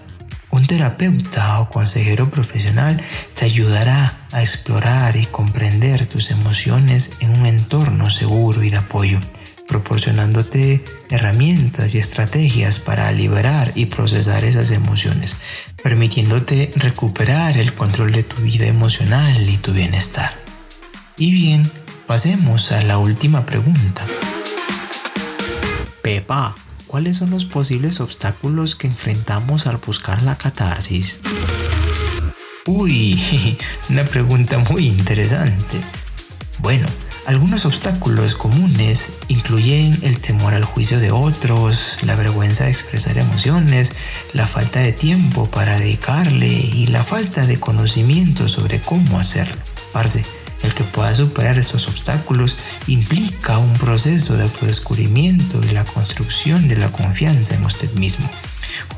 Un 0.49 0.67
terapeuta 0.67 1.61
o 1.61 1.69
consejero 1.69 2.29
profesional 2.29 3.01
te 3.33 3.45
ayudará 3.45 4.13
a 4.31 4.43
explorar 4.43 5.17
y 5.17 5.25
comprender 5.25 6.05
tus 6.05 6.29
emociones 6.29 7.13
en 7.21 7.39
un 7.39 7.47
entorno 7.47 8.11
seguro 8.11 8.61
y 8.61 8.69
de 8.69 8.77
apoyo, 8.77 9.19
proporcionándote 9.67 10.83
herramientas 11.09 11.95
y 11.95 11.99
estrategias 11.99 12.79
para 12.79 13.11
liberar 13.11 13.71
y 13.75 13.87
procesar 13.87 14.43
esas 14.43 14.71
emociones, 14.71 15.35
permitiéndote 15.81 16.73
recuperar 16.75 17.57
el 17.57 17.73
control 17.73 18.11
de 18.11 18.23
tu 18.23 18.41
vida 18.41 18.65
emocional 18.65 19.49
y 19.49 19.57
tu 19.57 19.73
bienestar. 19.73 20.33
Y 21.17 21.31
bien, 21.31 21.69
pasemos 22.07 22.71
a 22.71 22.81
la 22.83 22.97
última 22.97 23.45
pregunta. 23.45 24.05
Pepa, 26.01 26.55
¿Cuáles 26.93 27.17
son 27.17 27.31
los 27.31 27.45
posibles 27.45 27.99
obstáculos 28.01 28.75
que 28.75 28.85
enfrentamos 28.85 29.65
al 29.65 29.77
buscar 29.77 30.21
la 30.21 30.37
catarsis? 30.37 31.21
Uy, 32.67 33.57
una 33.89 34.03
pregunta 34.03 34.59
muy 34.59 34.85
interesante. 34.85 35.81
Bueno, 36.59 36.85
algunos 37.25 37.65
obstáculos 37.65 38.35
comunes 38.35 39.13
incluyen 39.29 39.97
el 40.03 40.19
temor 40.19 40.53
al 40.53 40.65
juicio 40.65 40.99
de 40.99 41.11
otros, 41.11 41.99
la 42.03 42.15
vergüenza 42.15 42.65
de 42.65 42.71
expresar 42.71 43.17
emociones, 43.17 43.93
la 44.33 44.45
falta 44.45 44.81
de 44.81 44.91
tiempo 44.91 45.49
para 45.49 45.79
dedicarle 45.79 46.47
y 46.47 46.87
la 46.87 47.03
falta 47.03 47.45
de 47.45 47.59
conocimiento 47.59 48.49
sobre 48.49 48.81
cómo 48.81 49.19
hacerlo. 49.19 49.55
Parce, 49.93 50.25
el 50.63 50.73
que 50.73 50.83
pueda 50.83 51.15
superar 51.15 51.57
estos 51.57 51.87
obstáculos 51.87 52.57
implica 52.87 53.57
un 53.57 53.73
proceso 53.73 54.35
de 54.35 54.43
autodescubrimiento 54.43 55.61
y 55.63 55.71
la 55.71 55.85
construcción 55.85 56.67
de 56.67 56.77
la 56.77 56.89
confianza 56.89 57.55
en 57.55 57.65
usted 57.65 57.91
mismo, 57.93 58.29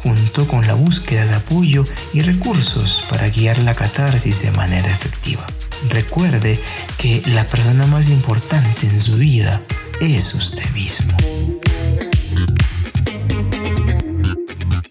junto 0.04 0.48
con 0.48 0.66
la 0.66 0.74
búsqueda 0.74 1.26
de 1.26 1.36
apoyo 1.36 1.86
y 2.14 2.22
recursos 2.22 3.04
para 3.10 3.30
guiar 3.30 3.60
la 3.60 3.76
catarsis 3.76 4.42
de 4.42 4.52
manera 4.52 4.90
efectiva. 4.90 5.46
Recuerde 5.90 6.60
que 6.98 7.22
la 7.28 7.46
persona 7.46 7.86
más 7.88 8.10
importante 8.10 8.88
en 8.88 9.00
su 9.00 9.18
vida 9.18 9.62
es 10.02 10.34
usted 10.34 10.70
mismo. 10.72 11.16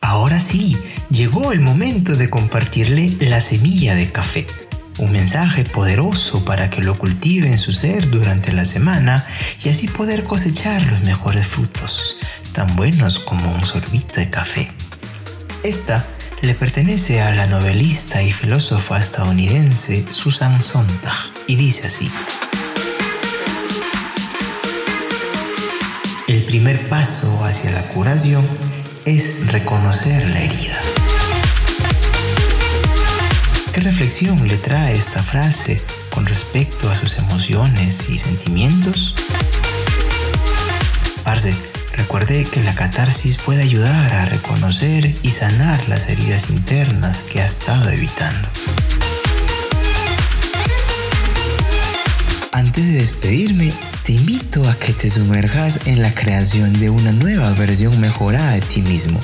Ahora 0.00 0.40
sí, 0.40 0.76
llegó 1.10 1.52
el 1.52 1.60
momento 1.60 2.16
de 2.16 2.30
compartirle 2.30 3.12
la 3.20 3.40
semilla 3.40 3.94
de 3.94 4.10
café 4.10 4.46
un 4.98 5.12
mensaje 5.12 5.64
poderoso 5.64 6.44
para 6.44 6.70
que 6.70 6.80
lo 6.80 6.96
cultive 6.96 7.48
en 7.48 7.58
su 7.58 7.72
ser 7.72 8.10
durante 8.10 8.52
la 8.52 8.64
semana 8.64 9.26
y 9.62 9.68
así 9.68 9.88
poder 9.88 10.24
cosechar 10.24 10.84
los 10.86 11.00
mejores 11.00 11.46
frutos, 11.46 12.16
tan 12.52 12.74
buenos 12.76 13.18
como 13.18 13.52
un 13.54 13.66
sorbito 13.66 14.20
de 14.20 14.30
café. 14.30 14.70
Esta 15.62 16.06
le 16.42 16.54
pertenece 16.54 17.22
a 17.22 17.34
la 17.34 17.46
novelista 17.46 18.22
y 18.22 18.32
filósofa 18.32 18.98
estadounidense 18.98 20.04
Susan 20.10 20.62
Sontag 20.62 21.14
y 21.46 21.56
dice 21.56 21.86
así. 21.86 22.10
El 26.28 26.42
primer 26.44 26.88
paso 26.88 27.44
hacia 27.44 27.70
la 27.72 27.82
curación 27.88 28.46
es 29.04 29.52
reconocer 29.52 30.28
la 30.30 30.40
herida. 30.40 30.80
¿Qué 33.72 33.80
reflexión 33.80 34.46
le 34.46 34.56
trae 34.56 34.96
esta 34.96 35.22
frase 35.22 35.82
con 36.10 36.26
respecto 36.26 36.90
a 36.90 36.96
sus 36.96 37.18
emociones 37.18 38.08
y 38.08 38.18
sentimientos? 38.18 39.14
Parce, 41.24 41.54
recuerde 41.96 42.44
que 42.44 42.62
la 42.62 42.74
catarsis 42.74 43.36
puede 43.36 43.62
ayudar 43.62 44.12
a 44.12 44.26
reconocer 44.26 45.14
y 45.22 45.30
sanar 45.30 45.88
las 45.88 46.08
heridas 46.08 46.50
internas 46.50 47.22
que 47.22 47.40
ha 47.40 47.46
estado 47.46 47.90
evitando. 47.90 48.48
Antes 52.52 52.86
de 52.86 52.98
despedirme, 52.98 53.72
te 54.04 54.12
invito 54.12 54.68
a 54.68 54.74
que 54.76 54.92
te 54.92 55.10
sumerjas 55.10 55.86
en 55.86 56.02
la 56.02 56.14
creación 56.14 56.78
de 56.78 56.90
una 56.90 57.12
nueva 57.12 57.50
versión 57.54 58.00
mejorada 58.00 58.52
de 58.52 58.60
ti 58.60 58.82
mismo. 58.82 59.18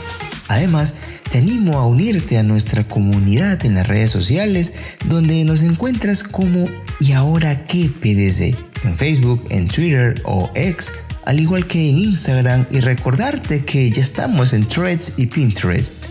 Además, 0.48 0.96
te 1.30 1.38
animo 1.38 1.78
a 1.78 1.86
unirte 1.86 2.38
a 2.38 2.42
nuestra 2.42 2.82
comunidad 2.84 3.64
en 3.64 3.74
las 3.74 3.86
redes 3.86 4.10
sociales 4.10 4.72
donde 5.06 5.44
nos 5.44 5.62
encuentras 5.62 6.24
como 6.24 6.68
y 6.98 7.12
ahora 7.12 7.66
qué 7.66 7.88
PDC 7.88 8.70
en 8.84 8.96
Facebook, 8.96 9.46
en 9.50 9.68
Twitter 9.68 10.20
o 10.24 10.50
X, 10.54 10.92
al 11.30 11.38
igual 11.38 11.64
que 11.64 11.88
en 11.88 11.96
Instagram 11.96 12.66
y 12.72 12.80
recordarte 12.80 13.64
que 13.64 13.88
ya 13.92 14.00
estamos 14.00 14.52
en 14.52 14.66
Threads 14.66 15.12
y 15.16 15.26
Pinterest. 15.26 16.04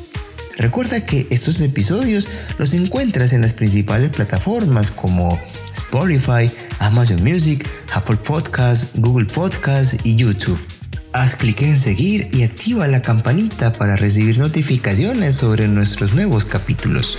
Recuerda 0.58 1.06
que 1.06 1.28
estos 1.30 1.60
episodios 1.60 2.26
los 2.58 2.74
encuentras 2.74 3.34
en 3.34 3.42
las 3.42 3.52
principales 3.52 4.12
plataformas 4.12 4.92
como 4.92 5.38
Spotify, 5.74 6.50
Amazon 6.80 7.22
Music, 7.22 7.68
Apple 7.94 8.16
Podcasts, 8.16 8.92
Google 8.96 9.26
Podcasts 9.26 9.98
y 10.06 10.16
YouTube. 10.16 10.66
Haz 11.12 11.36
clic 11.36 11.64
en 11.64 11.78
seguir 11.78 12.30
y 12.32 12.44
activa 12.44 12.88
la 12.88 13.02
campanita 13.02 13.74
para 13.74 13.98
recibir 13.98 14.38
notificaciones 14.38 15.36
sobre 15.36 15.68
nuestros 15.68 16.14
nuevos 16.14 16.46
capítulos. 16.46 17.18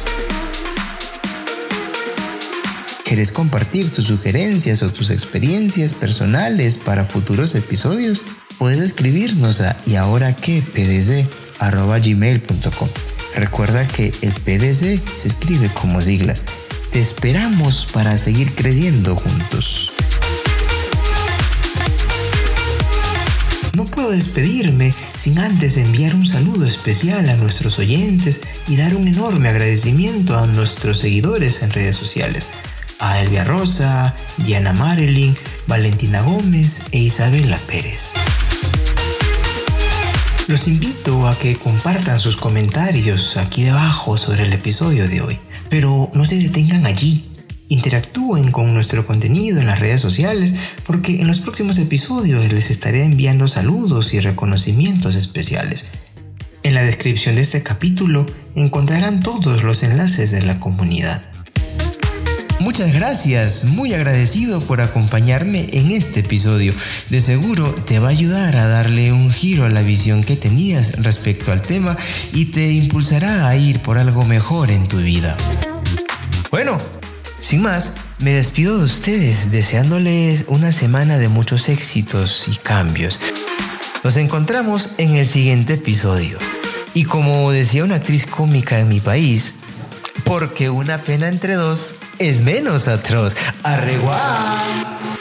¿Quieres 3.10 3.32
compartir 3.32 3.92
tus 3.92 4.04
sugerencias 4.04 4.84
o 4.84 4.92
tus 4.92 5.10
experiencias 5.10 5.94
personales 5.94 6.78
para 6.78 7.04
futuros 7.04 7.56
episodios? 7.56 8.22
Puedes 8.56 8.78
escribirnos 8.78 9.60
a 9.62 9.76
y. 9.84 9.96
Recuerda 13.34 13.88
que 13.88 14.14
el 14.22 14.30
PDC 14.30 15.02
se 15.18 15.26
escribe 15.26 15.68
como 15.74 16.00
siglas. 16.00 16.44
Te 16.92 17.00
esperamos 17.00 17.88
para 17.92 18.16
seguir 18.16 18.54
creciendo 18.54 19.16
juntos. 19.16 19.90
No 23.74 23.86
puedo 23.86 24.12
despedirme 24.12 24.94
sin 25.16 25.40
antes 25.40 25.76
enviar 25.78 26.14
un 26.14 26.28
saludo 26.28 26.64
especial 26.64 27.28
a 27.28 27.34
nuestros 27.34 27.80
oyentes 27.80 28.40
y 28.68 28.76
dar 28.76 28.94
un 28.94 29.08
enorme 29.08 29.48
agradecimiento 29.48 30.38
a 30.38 30.46
nuestros 30.46 31.00
seguidores 31.00 31.60
en 31.62 31.70
redes 31.70 31.96
sociales, 31.96 32.46
a 33.00 33.20
Elvia 33.20 33.44
Rosa, 33.44 34.14
Diana 34.36 34.72
Marilyn, 34.72 35.36
Valentina 35.66 36.22
Gómez 36.22 36.82
e 36.92 36.98
Isabela 36.98 37.58
Pérez. 37.66 38.12
Los 40.46 40.68
invito 40.68 41.26
a 41.26 41.38
que 41.38 41.56
compartan 41.56 42.18
sus 42.18 42.36
comentarios 42.36 43.36
aquí 43.36 43.64
debajo 43.64 44.16
sobre 44.16 44.44
el 44.44 44.52
episodio 44.52 45.08
de 45.08 45.20
hoy, 45.20 45.38
pero 45.68 46.10
no 46.14 46.24
se 46.24 46.36
detengan 46.36 46.86
allí 46.86 47.30
Interactúen 47.70 48.50
con 48.50 48.74
nuestro 48.74 49.06
contenido 49.06 49.60
en 49.60 49.68
las 49.68 49.78
redes 49.78 50.00
sociales 50.00 50.56
porque 50.84 51.20
en 51.20 51.28
los 51.28 51.38
próximos 51.38 51.78
episodios 51.78 52.52
les 52.52 52.68
estaré 52.68 53.04
enviando 53.04 53.46
saludos 53.46 54.12
y 54.12 54.18
reconocimientos 54.18 55.14
especiales. 55.14 55.86
En 56.64 56.74
la 56.74 56.82
descripción 56.82 57.36
de 57.36 57.42
este 57.42 57.62
capítulo 57.62 58.26
encontrarán 58.56 59.20
todos 59.20 59.62
los 59.62 59.84
enlaces 59.84 60.32
de 60.32 60.42
la 60.42 60.58
comunidad. 60.58 61.29
Muchas 62.60 62.92
gracias, 62.92 63.64
muy 63.64 63.94
agradecido 63.94 64.60
por 64.60 64.82
acompañarme 64.82 65.70
en 65.72 65.90
este 65.90 66.20
episodio. 66.20 66.74
De 67.08 67.22
seguro 67.22 67.74
te 67.74 67.98
va 67.98 68.08
a 68.08 68.10
ayudar 68.10 68.54
a 68.54 68.66
darle 68.66 69.14
un 69.14 69.30
giro 69.30 69.64
a 69.64 69.70
la 69.70 69.80
visión 69.80 70.22
que 70.22 70.36
tenías 70.36 71.02
respecto 71.02 71.52
al 71.52 71.62
tema 71.62 71.96
y 72.34 72.46
te 72.46 72.70
impulsará 72.70 73.48
a 73.48 73.56
ir 73.56 73.80
por 73.80 73.96
algo 73.96 74.26
mejor 74.26 74.70
en 74.70 74.88
tu 74.88 74.98
vida. 74.98 75.38
Bueno, 76.50 76.76
sin 77.40 77.62
más, 77.62 77.94
me 78.18 78.32
despido 78.32 78.76
de 78.76 78.84
ustedes 78.84 79.50
deseándoles 79.50 80.44
una 80.46 80.72
semana 80.72 81.16
de 81.16 81.28
muchos 81.28 81.70
éxitos 81.70 82.46
y 82.46 82.56
cambios. 82.56 83.18
Nos 84.04 84.18
encontramos 84.18 84.90
en 84.98 85.14
el 85.14 85.24
siguiente 85.24 85.74
episodio. 85.74 86.36
Y 86.92 87.04
como 87.04 87.52
decía 87.52 87.84
una 87.84 87.94
actriz 87.94 88.26
cómica 88.26 88.78
en 88.78 88.88
mi 88.88 89.00
país, 89.00 89.59
porque 90.24 90.70
una 90.70 90.98
pena 90.98 91.28
entre 91.28 91.54
dos 91.54 91.96
es 92.18 92.42
menos 92.42 92.88
atroz. 92.88 93.36
¡Arreguá! 93.62 95.19